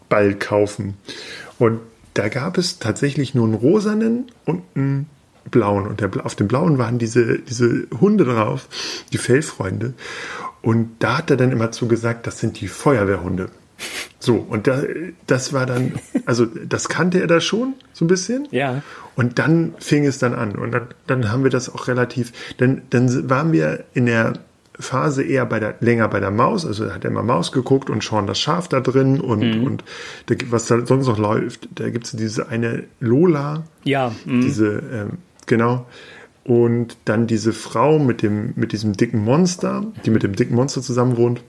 [0.10, 0.96] Ball kaufen.
[1.60, 1.80] Und
[2.14, 5.10] da gab es tatsächlich nur einen rosanen und einen
[5.50, 5.88] blauen.
[5.88, 8.68] Und der, auf dem blauen waren diese, diese Hunde drauf,
[9.12, 9.94] die Fellfreunde.
[10.62, 13.50] Und da hat er dann immer zu gesagt, das sind die Feuerwehrhunde.
[14.20, 14.84] So, und da,
[15.28, 15.94] das war dann,
[16.26, 18.48] also das kannte er da schon, so ein bisschen.
[18.52, 18.82] Ja.
[19.16, 20.56] Und dann fing es dann an.
[20.56, 24.34] Und dann, dann haben wir das auch relativ, dann, dann waren wir in der
[24.80, 28.04] Phase eher bei der, länger bei der Maus, also hat er immer Maus geguckt und
[28.04, 29.64] Sean das Schaf da drin und, mhm.
[29.66, 29.84] und
[30.28, 33.64] da, was da sonst noch läuft, da gibt es diese eine Lola.
[33.84, 34.14] Ja.
[34.26, 34.42] Mhm.
[34.42, 35.10] Diese, ähm,
[35.46, 35.86] genau.
[36.44, 40.82] Und dann diese Frau mit dem, mit diesem dicken Monster, die mit dem dicken Monster
[40.82, 41.42] zusammen wohnt.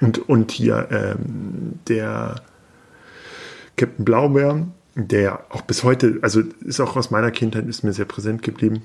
[0.00, 2.36] Und, und hier ähm, der
[3.76, 8.04] Captain Blaubeer, der auch bis heute, also ist auch aus meiner Kindheit, ist mir sehr
[8.04, 8.82] präsent geblieben.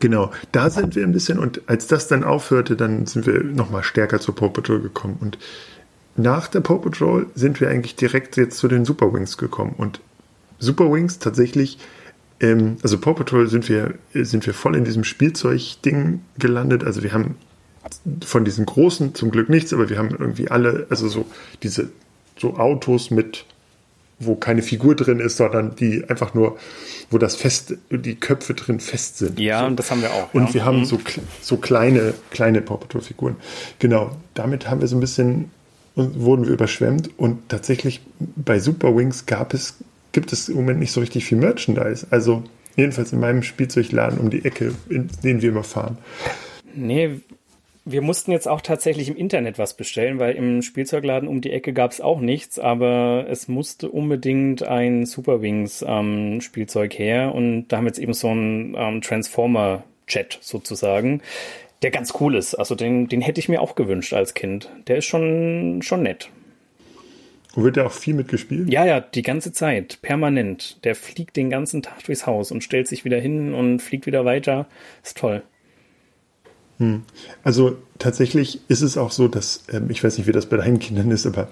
[0.00, 3.82] Genau, da sind wir ein bisschen und als das dann aufhörte, dann sind wir nochmal
[3.82, 5.16] stärker zur Paw Patrol gekommen.
[5.20, 5.38] Und
[6.16, 9.74] nach der Paw Patrol sind wir eigentlich direkt jetzt zu den Super Wings gekommen.
[9.76, 10.00] Und
[10.58, 11.78] Super Wings tatsächlich,
[12.40, 17.12] ähm, also Paw Patrol sind wir, sind wir voll in diesem Spielzeug-Ding gelandet, also wir
[17.12, 17.36] haben
[18.24, 21.26] von diesen großen zum Glück nichts, aber wir haben irgendwie alle, also so
[21.62, 21.90] diese
[22.38, 23.44] so Autos mit
[24.18, 26.58] wo keine Figur drin ist, sondern die einfach nur,
[27.10, 29.38] wo das fest, die Köpfe drin fest sind.
[29.38, 29.66] Ja, so.
[29.66, 30.32] und das haben wir auch.
[30.32, 30.54] Und ja.
[30.54, 30.84] wir haben mhm.
[30.86, 30.98] so,
[31.42, 33.36] so kleine, kleine Paw Patrol Figuren.
[33.78, 34.16] Genau.
[34.34, 35.50] Damit haben wir so ein bisschen,
[35.94, 38.00] wurden wir überschwemmt und tatsächlich
[38.36, 39.74] bei Super Wings gab es,
[40.12, 42.06] gibt es im Moment nicht so richtig viel Merchandise.
[42.10, 42.42] Also
[42.74, 45.98] jedenfalls in meinem Spielzeugladen um die Ecke, in den wir immer fahren.
[46.74, 47.20] Nee,
[47.88, 51.72] wir mussten jetzt auch tatsächlich im Internet was bestellen, weil im Spielzeugladen um die Ecke
[51.72, 57.68] gab es auch nichts, aber es musste unbedingt ein Super Wings ähm, Spielzeug her und
[57.68, 61.22] da haben wir jetzt eben so einen ähm, Transformer Chat sozusagen,
[61.82, 62.56] der ganz cool ist.
[62.56, 64.68] Also den, den hätte ich mir auch gewünscht als Kind.
[64.88, 66.30] Der ist schon, schon nett.
[67.54, 68.68] Und wird der auch viel mitgespielt?
[68.68, 70.84] Ja, ja, die ganze Zeit, permanent.
[70.84, 74.24] Der fliegt den ganzen Tag durchs Haus und stellt sich wieder hin und fliegt wieder
[74.24, 74.66] weiter.
[75.04, 75.42] Ist toll.
[76.78, 77.02] Hm.
[77.42, 80.78] Also tatsächlich ist es auch so, dass, ähm, ich weiß nicht, wie das bei deinen
[80.78, 81.48] Kindern ist, aber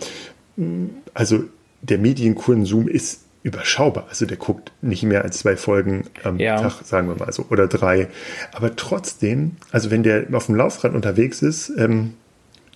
[0.57, 1.45] hm, also
[1.83, 4.07] der Medienkonsum ist überschaubar.
[4.09, 6.61] Also der guckt nicht mehr als zwei Folgen am ja.
[6.61, 8.09] Tag, sagen wir mal so, oder drei.
[8.53, 12.15] Aber trotzdem, also wenn der auf dem Laufrad unterwegs ist, ähm,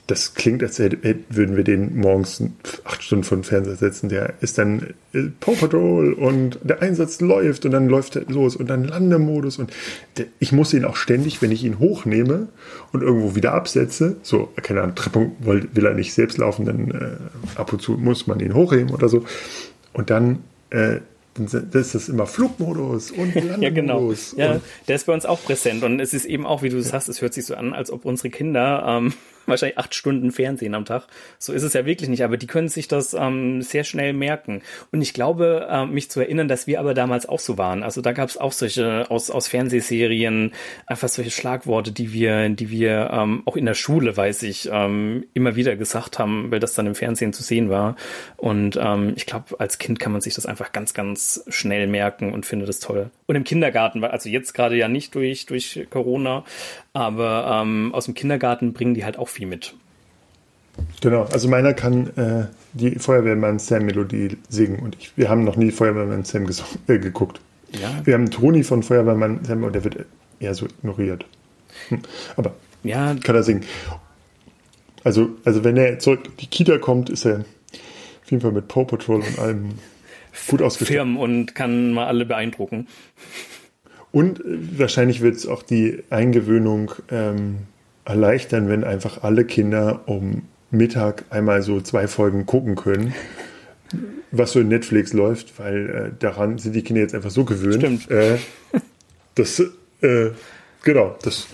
[0.09, 2.43] das klingt, als würden wir den morgens
[2.85, 4.09] acht Stunden vor den Fernseher setzen.
[4.09, 8.57] Der ist dann äh, Paw Patrol und der Einsatz läuft und dann läuft er los
[8.57, 9.71] und dann Landemodus und
[10.39, 12.49] ich muss ihn auch ständig, wenn ich ihn hochnehme
[12.93, 17.59] und irgendwo wieder absetze, so, keine Ahnung, Treppe will, er nicht selbst laufen, dann äh,
[17.59, 19.27] ab und zu muss man ihn hochheben oder so.
[19.93, 20.39] Und dann
[20.71, 21.01] äh,
[21.35, 23.61] dann ist das immer Flugmodus und Landemodus.
[23.61, 24.13] ja, genau.
[24.37, 27.11] Ja, der ist bei uns auch präsent und es ist eben auch, wie du sagst,
[27.11, 29.13] es hört sich so an, als ob unsere Kinder ähm,
[29.49, 31.05] wahrscheinlich acht Stunden Fernsehen am Tag.
[31.39, 34.63] So ist es ja wirklich nicht, aber die können sich das ähm, sehr schnell merken.
[34.93, 37.83] Und ich glaube, äh, mich zu erinnern, dass wir aber damals auch so waren.
[37.83, 40.53] Also da gab es auch solche aus, aus Fernsehserien,
[40.87, 45.25] einfach solche Schlagworte, die wir, die wir ähm, auch in der Schule, weiß ich, ähm,
[45.35, 47.97] immer wieder gesagt haben, weil das dann im Fernsehen zu sehen war.
[48.37, 52.33] Und ähm, ich glaube, als Kind kann man sich das einfach ganz, ganz schnell merken
[52.33, 53.11] und finde das toll.
[53.27, 56.45] Und im Kindergarten, also jetzt gerade ja nicht durch, durch Corona,
[56.99, 59.75] aber ähm, aus dem Kindergarten bringen die halt auch viel mit.
[61.01, 65.57] Genau, also meiner kann äh, die Feuerwehrmann Sam Melodie singen und ich, wir haben noch
[65.57, 66.47] nie Feuerwehrmann Sam
[66.87, 67.41] äh, geguckt.
[67.73, 68.01] Ja.
[68.05, 70.07] Wir haben Toni von Feuerwehrmann Sam und der wird
[70.41, 71.25] eher so ignoriert.
[71.89, 72.01] Hm.
[72.37, 73.15] Aber ja.
[73.23, 73.65] kann er singen.
[75.05, 77.41] Also, also wenn er zurück in die Kita kommt, ist er
[78.23, 79.75] auf jeden Fall mit Paw Patrol und allem
[80.49, 80.95] gut ausgestattet.
[80.95, 82.89] Firmen und kann mal alle beeindrucken.
[84.19, 87.59] Und äh, wahrscheinlich wird es auch die Eingewöhnung ähm,
[88.05, 90.43] erleichtern, wenn einfach alle Kinder um
[90.73, 93.15] Mittag einmal so zwei Folgen gucken können,
[94.33, 97.77] was so in Netflix läuft, weil äh, daran sind die Kinder jetzt einfach so gewöhnt.
[97.77, 98.11] Stimmt.
[98.11, 98.39] Äh,
[99.37, 99.61] das,
[100.01, 100.31] äh,
[100.83, 101.47] genau, das.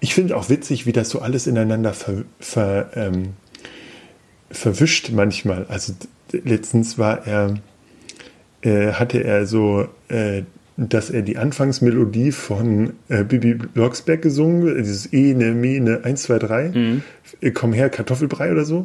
[0.00, 3.30] Ich finde auch witzig, wie das so alles ineinander ver, ver, ähm,
[4.50, 5.64] verwischt manchmal.
[5.70, 5.94] Also
[6.30, 7.54] letztens war er,
[8.60, 10.42] äh, hatte er so äh,
[10.76, 16.22] dass er die Anfangsmelodie von äh, Bibi Blocksberg gesungen, dieses E, ne, Me, ne, 1,
[16.24, 17.02] 2, 3, mhm.
[17.54, 18.84] komm her, Kartoffelbrei oder so,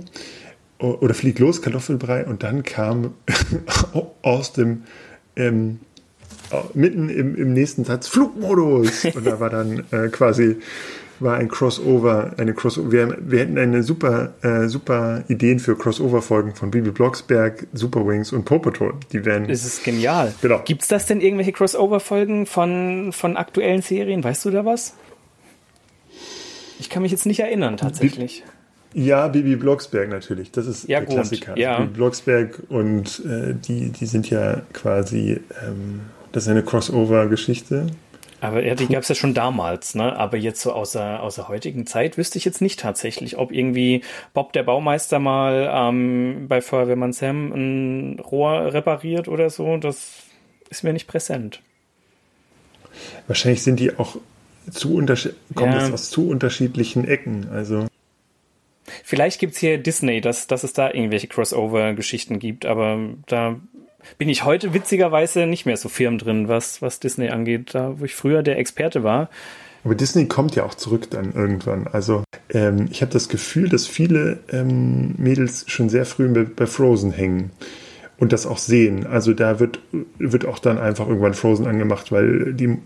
[0.78, 3.14] oder flieg los, Kartoffelbrei, und dann kam
[4.22, 4.84] aus dem,
[5.36, 5.80] ähm,
[6.74, 10.58] mitten im, im nächsten Satz Flugmodus, und da war dann äh, quasi
[11.22, 12.91] war ein Crossover, eine Crossover.
[12.91, 18.32] Wir, wir hätten eine super, äh, super Ideen für Crossover-Folgen von Bibi Blocksberg, Super Wings
[18.32, 18.93] und Paw Patrol.
[19.11, 19.47] Die werden.
[19.47, 20.34] Das ist genial.
[20.41, 20.61] Genau.
[20.65, 24.24] Gibt es das denn irgendwelche Crossover-Folgen von, von aktuellen Serien?
[24.24, 24.95] Weißt du da was?
[26.80, 28.43] Ich kann mich jetzt nicht erinnern, tatsächlich.
[28.93, 30.51] Ja, Bibi Blocksberg natürlich.
[30.51, 31.15] Das ist ja, der gut.
[31.15, 31.57] Klassiker.
[31.57, 31.80] Ja.
[31.80, 36.01] Bibi Blocksberg und äh, die, die sind ja quasi, ähm,
[36.32, 37.88] das ist eine Crossover-Geschichte.
[38.42, 40.16] Aber ja, die gab es ja schon damals, ne?
[40.16, 43.52] Aber jetzt so aus der, aus der heutigen Zeit wüsste ich jetzt nicht tatsächlich, ob
[43.52, 44.02] irgendwie
[44.34, 49.76] Bob der Baumeister mal ähm, bei Feuerwehrmann Sam ein Rohr repariert oder so.
[49.78, 50.24] Das
[50.70, 51.62] ist mir nicht präsent.
[53.28, 54.18] Wahrscheinlich sind die auch
[54.72, 55.90] zu unterschiedlich, kommt ja.
[55.92, 57.50] aus zu unterschiedlichen Ecken.
[57.52, 57.88] Also.
[59.04, 63.60] Vielleicht gibt's hier Disney, dass, dass es da irgendwelche Crossover-Geschichten gibt, aber da
[64.18, 68.06] bin ich heute witzigerweise nicht mehr so firm drin, was, was Disney angeht, da wo
[68.06, 69.30] ich früher der Experte war.
[69.84, 71.88] Aber Disney kommt ja auch zurück dann irgendwann.
[71.88, 76.66] Also ähm, ich habe das Gefühl, dass viele ähm, Mädels schon sehr früh bei, bei
[76.66, 77.52] Frozen hängen
[78.18, 79.08] und das auch sehen.
[79.08, 79.80] Also da wird,
[80.18, 82.78] wird auch dann einfach irgendwann Frozen angemacht, weil die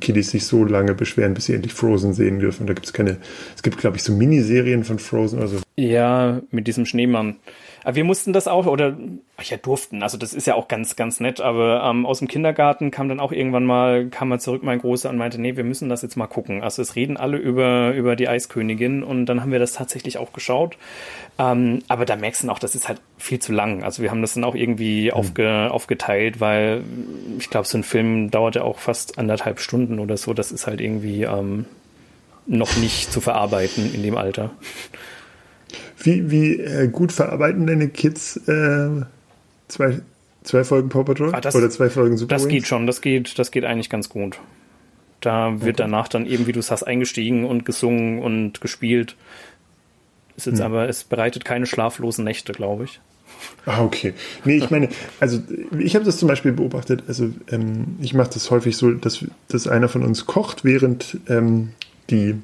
[0.00, 2.66] Kiddies sich so lange beschweren, bis sie endlich Frozen sehen dürfen.
[2.66, 3.18] Da gibt es keine,
[3.54, 5.56] es gibt, glaube ich, so Miniserien von Frozen oder so.
[5.76, 7.36] Ja, mit diesem Schneemann.
[7.82, 8.96] Aber wir mussten das auch, oder
[9.42, 12.90] ja, durften, also das ist ja auch ganz, ganz nett, aber ähm, aus dem Kindergarten
[12.90, 15.88] kam dann auch irgendwann mal, kam mal zurück mein Großer und meinte, nee, wir müssen
[15.88, 16.62] das jetzt mal gucken.
[16.62, 20.32] Also es reden alle über, über die Eiskönigin und dann haben wir das tatsächlich auch
[20.32, 20.76] geschaut.
[21.38, 23.82] Ähm, aber da merkst du dann auch, das ist halt viel zu lang.
[23.82, 25.12] Also wir haben das dann auch irgendwie mhm.
[25.12, 26.84] aufge, aufgeteilt, weil
[27.38, 30.34] ich glaube, so ein Film dauert ja auch fast anderthalb Stunden oder so.
[30.34, 31.64] Das ist halt irgendwie ähm,
[32.46, 34.50] noch nicht zu verarbeiten in dem Alter.
[36.02, 39.02] Wie, wie äh, gut verarbeiten deine Kids äh,
[39.68, 40.00] zwei,
[40.42, 41.34] zwei Folgen Paw Patrol?
[41.34, 42.52] Ah, das, Oder zwei Folgen Super Das Wings?
[42.52, 44.38] geht schon, das geht, das geht eigentlich ganz gut.
[45.20, 45.90] Da wird okay.
[45.90, 49.16] danach dann eben, wie du es hast, eingestiegen und gesungen und gespielt.
[50.36, 50.66] Ist jetzt hm.
[50.66, 53.00] aber, es bereitet keine schlaflosen Nächte, glaube ich.
[53.66, 54.14] Ah, okay.
[54.44, 54.88] Nee, ich meine,
[55.18, 55.40] also
[55.78, 59.66] ich habe das zum Beispiel beobachtet, also ähm, ich mache das häufig so, dass, dass
[59.66, 61.70] einer von uns kocht, während ähm,
[62.10, 62.36] die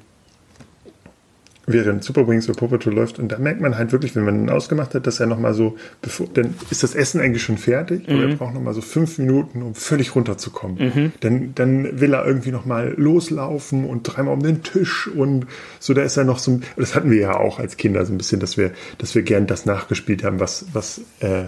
[1.67, 3.19] während Super Wings oder Paw läuft.
[3.19, 5.77] Und da merkt man halt wirklich, wenn man ihn ausgemacht hat, dass er nochmal so,
[6.01, 8.15] bevor, dann ist das Essen eigentlich schon fertig, mhm.
[8.15, 10.79] aber er braucht nochmal so fünf Minuten, um völlig runterzukommen.
[10.79, 11.13] Mhm.
[11.21, 15.47] Dann, dann will er irgendwie nochmal loslaufen und dreimal um den Tisch und
[15.81, 18.19] so, da ist er noch so, das hatten wir ja auch als Kinder so ein
[18.19, 21.45] bisschen, dass wir, dass wir gern das nachgespielt haben, was, was, äh,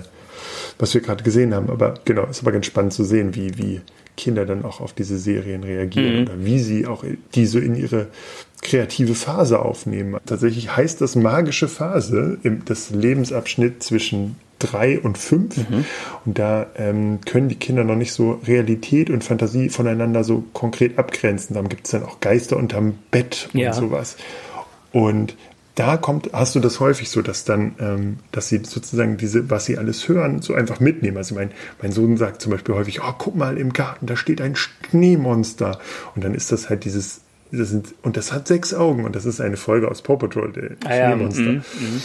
[0.79, 1.71] was wir gerade gesehen haben.
[1.71, 3.81] Aber genau, ist aber ganz spannend zu sehen, wie, wie
[4.16, 6.23] Kinder dann auch auf diese Serien reagieren mhm.
[6.23, 7.05] oder wie sie auch
[7.35, 8.09] diese in ihre
[8.63, 10.17] kreative Phase aufnehmen.
[10.27, 15.57] Tatsächlich heißt das magische Phase, im, das Lebensabschnitt zwischen drei und fünf.
[15.57, 15.85] Mhm.
[16.25, 20.99] Und da ähm, können die Kinder noch nicht so Realität und Fantasie voneinander so konkret
[20.99, 21.55] abgrenzen.
[21.55, 23.73] Dann gibt es dann auch Geister unterm Bett und ja.
[23.73, 24.17] sowas.
[24.93, 25.37] Und
[25.75, 29.65] da kommt, hast du das häufig so, dass dann, ähm, dass sie sozusagen diese, was
[29.65, 31.17] sie alles hören, so einfach mitnehmen.
[31.17, 34.41] Also mein, mein Sohn sagt zum Beispiel häufig, oh, guck mal im Garten, da steht
[34.41, 35.79] ein Schneemonster.
[36.17, 39.24] Und dann ist das halt dieses, das sind, und das hat sechs Augen und das
[39.24, 41.42] ist eine Folge aus Paw Patrol, der ah, Schneemonster.
[41.42, 42.03] Ja, mm, mm.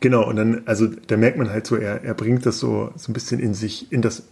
[0.00, 3.10] Genau, und dann, also da merkt man halt so, er, er bringt das so, so
[3.10, 4.22] ein bisschen in sich, in das,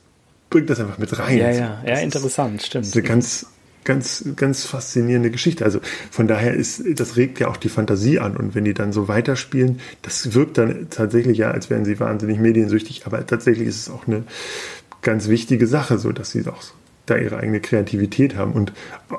[0.51, 1.39] bringt das einfach mit rein.
[1.39, 2.85] Ja, ja, ja, interessant, ist, stimmt.
[2.85, 3.47] Das ist eine ganz,
[3.85, 5.65] ganz, ganz faszinierende Geschichte.
[5.65, 5.81] Also
[6.11, 8.37] von daher ist, das regt ja auch die Fantasie an.
[8.37, 12.39] Und wenn die dann so weiterspielen, das wirkt dann tatsächlich ja, als wären sie wahnsinnig
[12.39, 13.07] mediensüchtig.
[13.07, 14.25] Aber tatsächlich ist es auch eine
[15.03, 16.63] ganz wichtige Sache, so dass sie auch
[17.07, 18.53] da ihre eigene Kreativität haben.
[18.53, 18.73] Und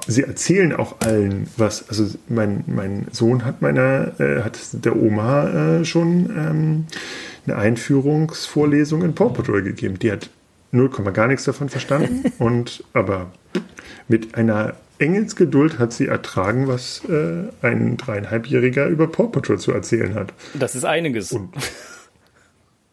[0.07, 1.87] sie erzählen auch allen was.
[1.89, 6.85] Also mein, mein Sohn hat meiner, äh, hat der Oma äh, schon ähm,
[7.45, 9.99] eine Einführungsvorlesung in Paw Patrol gegeben.
[9.99, 10.29] Die hat
[10.71, 12.31] 0, gar nichts davon verstanden.
[12.39, 13.31] und aber
[14.07, 20.15] mit einer Engelsgeduld hat sie ertragen, was äh, ein dreieinhalbjähriger über Paw Patrol zu erzählen
[20.15, 20.33] hat.
[20.53, 21.31] Das ist einiges.
[21.33, 21.53] Und,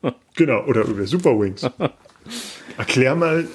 [0.35, 1.67] genau, oder über Super Wings.
[2.79, 3.47] Erklär mal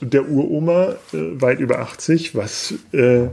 [0.00, 3.28] der Uroma, äh, weit über 80, was äh,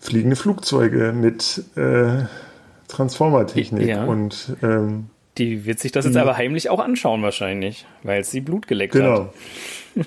[0.00, 2.24] fliegende Flugzeuge mit äh,
[2.88, 4.04] Transformertechnik ja.
[4.04, 8.66] und ähm, die wird sich das jetzt aber heimlich auch anschauen wahrscheinlich, weil sie Blut
[8.66, 9.32] geleckt genau.
[9.96, 10.06] hat.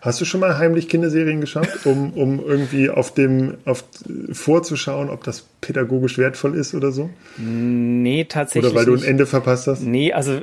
[0.00, 3.84] Hast du schon mal heimlich Kinderserien geschaut, um, um irgendwie auf dem, auf,
[4.32, 7.10] vorzuschauen, ob das pädagogisch wertvoll ist oder so?
[7.36, 8.72] Nee, tatsächlich.
[8.72, 9.82] Oder weil du ein Ende verpasst hast?
[9.82, 10.40] Nee, also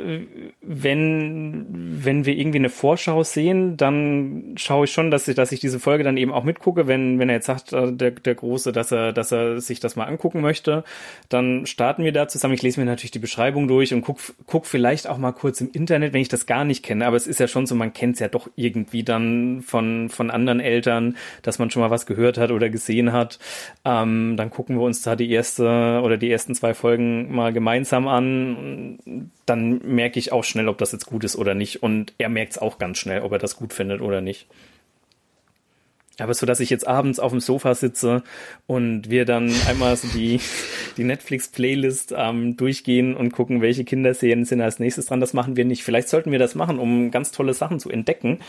[0.61, 5.59] wenn, wenn wir irgendwie eine Vorschau sehen, dann schaue ich schon, dass ich, dass ich
[5.59, 6.88] diese Folge dann eben auch mitgucke.
[6.88, 9.95] Wenn, wenn er jetzt sagt, äh, der, der Große, dass er, dass er sich das
[9.95, 10.84] mal angucken möchte,
[11.30, 12.53] dann starten wir da zusammen.
[12.53, 15.70] Ich lese mir natürlich die Beschreibung durch und guck, guck vielleicht auch mal kurz im
[15.72, 17.05] Internet, wenn ich das gar nicht kenne.
[17.05, 20.30] Aber es ist ja schon so, man kennt es ja doch irgendwie dann von, von
[20.30, 23.39] anderen Eltern, dass man schon mal was gehört hat oder gesehen hat.
[23.86, 28.08] Ähm, dann gucken wir uns da die erste oder die ersten zwei Folgen mal gemeinsam
[28.08, 29.30] an.
[29.45, 31.84] Dann merke ich auch schnell, ob das jetzt gut ist oder nicht.
[31.84, 34.47] Und er merkt es auch ganz schnell, ob er das gut findet oder nicht.
[36.18, 38.24] Aber so, dass ich jetzt abends auf dem Sofa sitze
[38.68, 40.39] und wir dann einmal so die,
[40.95, 45.66] die Netflix-Playlist ähm, durchgehen und gucken, welche Kinderserien sind als nächstes dran, das machen wir
[45.66, 45.84] nicht.
[45.84, 48.39] Vielleicht sollten wir das machen, um ganz tolle Sachen zu entdecken.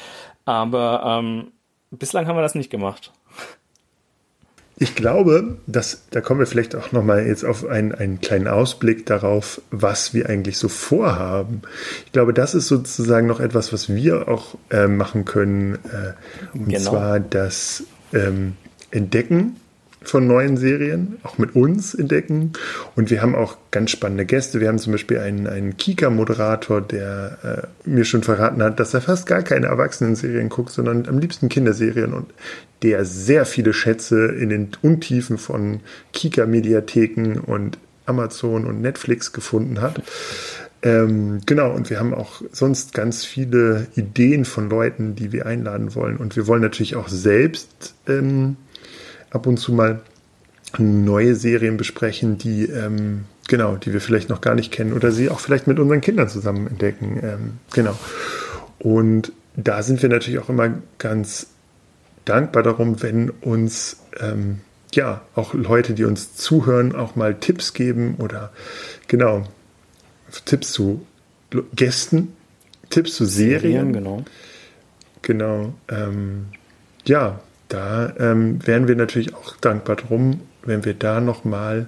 [0.44, 1.48] Aber ähm,
[1.90, 3.12] bislang haben wir das nicht gemacht.
[4.78, 9.06] Ich glaube, dass da kommen wir vielleicht auch nochmal jetzt auf einen, einen kleinen Ausblick
[9.06, 11.62] darauf, was wir eigentlich so vorhaben.
[12.04, 15.76] Ich glaube, das ist sozusagen noch etwas, was wir auch äh, machen können.
[15.76, 16.90] Äh, und genau.
[16.90, 18.56] zwar das ähm,
[18.90, 19.56] Entdecken
[20.08, 22.52] von neuen Serien, auch mit uns entdecken.
[22.94, 24.60] Und wir haben auch ganz spannende Gäste.
[24.60, 29.00] Wir haben zum Beispiel einen, einen Kika-Moderator, der äh, mir schon verraten hat, dass er
[29.00, 32.32] fast gar keine Erwachsenen-Serien guckt, sondern am liebsten Kinderserien und
[32.82, 35.80] der sehr viele Schätze in den Untiefen von
[36.12, 40.02] Kika-Mediatheken und Amazon und Netflix gefunden hat.
[40.82, 45.94] Ähm, genau, und wir haben auch sonst ganz viele Ideen von Leuten, die wir einladen
[45.94, 46.16] wollen.
[46.16, 48.56] Und wir wollen natürlich auch selbst ähm,
[49.36, 50.00] ab und zu mal
[50.78, 55.30] neue Serien besprechen, die ähm, genau, die wir vielleicht noch gar nicht kennen oder sie
[55.30, 57.20] auch vielleicht mit unseren Kindern zusammen entdecken.
[57.22, 57.96] Ähm, genau.
[58.78, 61.48] Und da sind wir natürlich auch immer ganz
[62.24, 64.60] dankbar darum, wenn uns ähm,
[64.92, 68.52] ja auch Leute, die uns zuhören, auch mal Tipps geben oder
[69.06, 69.44] genau
[70.44, 71.06] Tipps zu
[71.74, 72.34] Gästen,
[72.90, 73.60] Tipps zu Serien.
[73.60, 74.24] Serien genau.
[75.22, 75.74] Genau.
[75.88, 76.46] Ähm,
[77.04, 81.86] ja, da ähm, wären wir natürlich auch dankbar drum, wenn wir da nochmal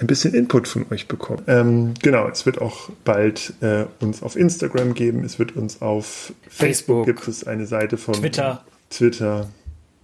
[0.00, 1.42] ein bisschen Input von euch bekommen.
[1.46, 6.32] Ähm, genau, es wird auch bald äh, uns auf Instagram geben, es wird uns auf
[6.48, 8.64] Facebook, Facebook gibt es eine Seite von Twitter.
[8.90, 9.48] Twitter.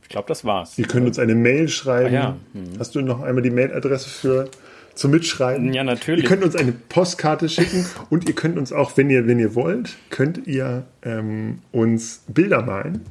[0.02, 0.78] Ich glaube, das war's.
[0.78, 2.08] Ihr könnt uns eine Mail schreiben.
[2.08, 2.36] Ah, ja.
[2.52, 2.78] mhm.
[2.78, 4.48] Hast du noch einmal die Mailadresse für
[4.96, 5.72] zum Mitschreiben.
[5.72, 6.24] Ja, natürlich.
[6.24, 9.54] Ihr könnt uns eine Postkarte schicken und ihr könnt uns auch, wenn ihr, wenn ihr
[9.54, 13.02] wollt, könnt ihr ähm, uns Bilder malen.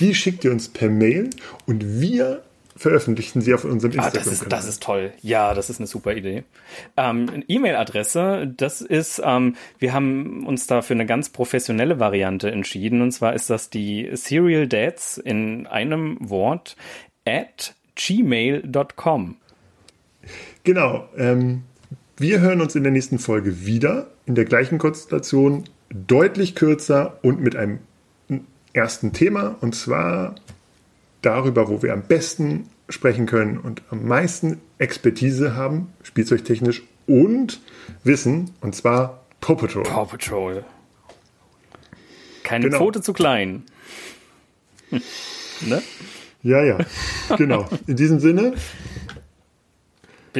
[0.00, 1.30] Die schickt ihr uns per Mail
[1.66, 2.42] und wir
[2.78, 4.20] veröffentlichen sie auf unserem Instagram.
[4.20, 5.12] Ah, das, ist, das ist toll.
[5.20, 6.44] Ja, das ist eine super Idee.
[6.96, 13.02] Ähm, E-Mail-Adresse, das ist, ähm, wir haben uns da für eine ganz professionelle Variante entschieden.
[13.02, 16.76] Und zwar ist das die Serial Dads in einem Wort
[17.26, 19.36] at gmail.com.
[20.68, 21.08] Genau.
[21.16, 21.62] Ähm,
[22.18, 25.64] wir hören uns in der nächsten Folge wieder, in der gleichen Konstellation.
[25.88, 27.78] deutlich kürzer und mit einem
[28.74, 30.34] ersten Thema und zwar
[31.22, 37.62] darüber, wo wir am besten sprechen können und am meisten Expertise haben, spielzeugtechnisch und
[38.04, 39.84] Wissen, und zwar Paw Patrol.
[39.84, 40.64] Paw Patrol.
[42.42, 42.76] Keine genau.
[42.76, 43.62] Pfote zu klein.
[44.90, 45.82] ne?
[46.42, 46.76] Ja, ja,
[47.38, 47.66] genau.
[47.86, 48.52] In diesem Sinne.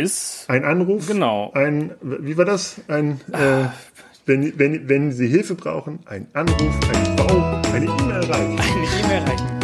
[0.01, 0.45] Bis.
[0.47, 1.09] Ein Anruf.
[1.09, 1.51] Genau.
[1.55, 2.77] Ein, wie war das?
[2.87, 3.65] Ein, äh,
[4.27, 7.43] wenn, wenn, wenn Sie Hilfe brauchen, ein Anruf, ein Baum,
[7.73, 8.59] eine E-Mail reichen.
[8.61, 9.58] Eine E-Mail reichen.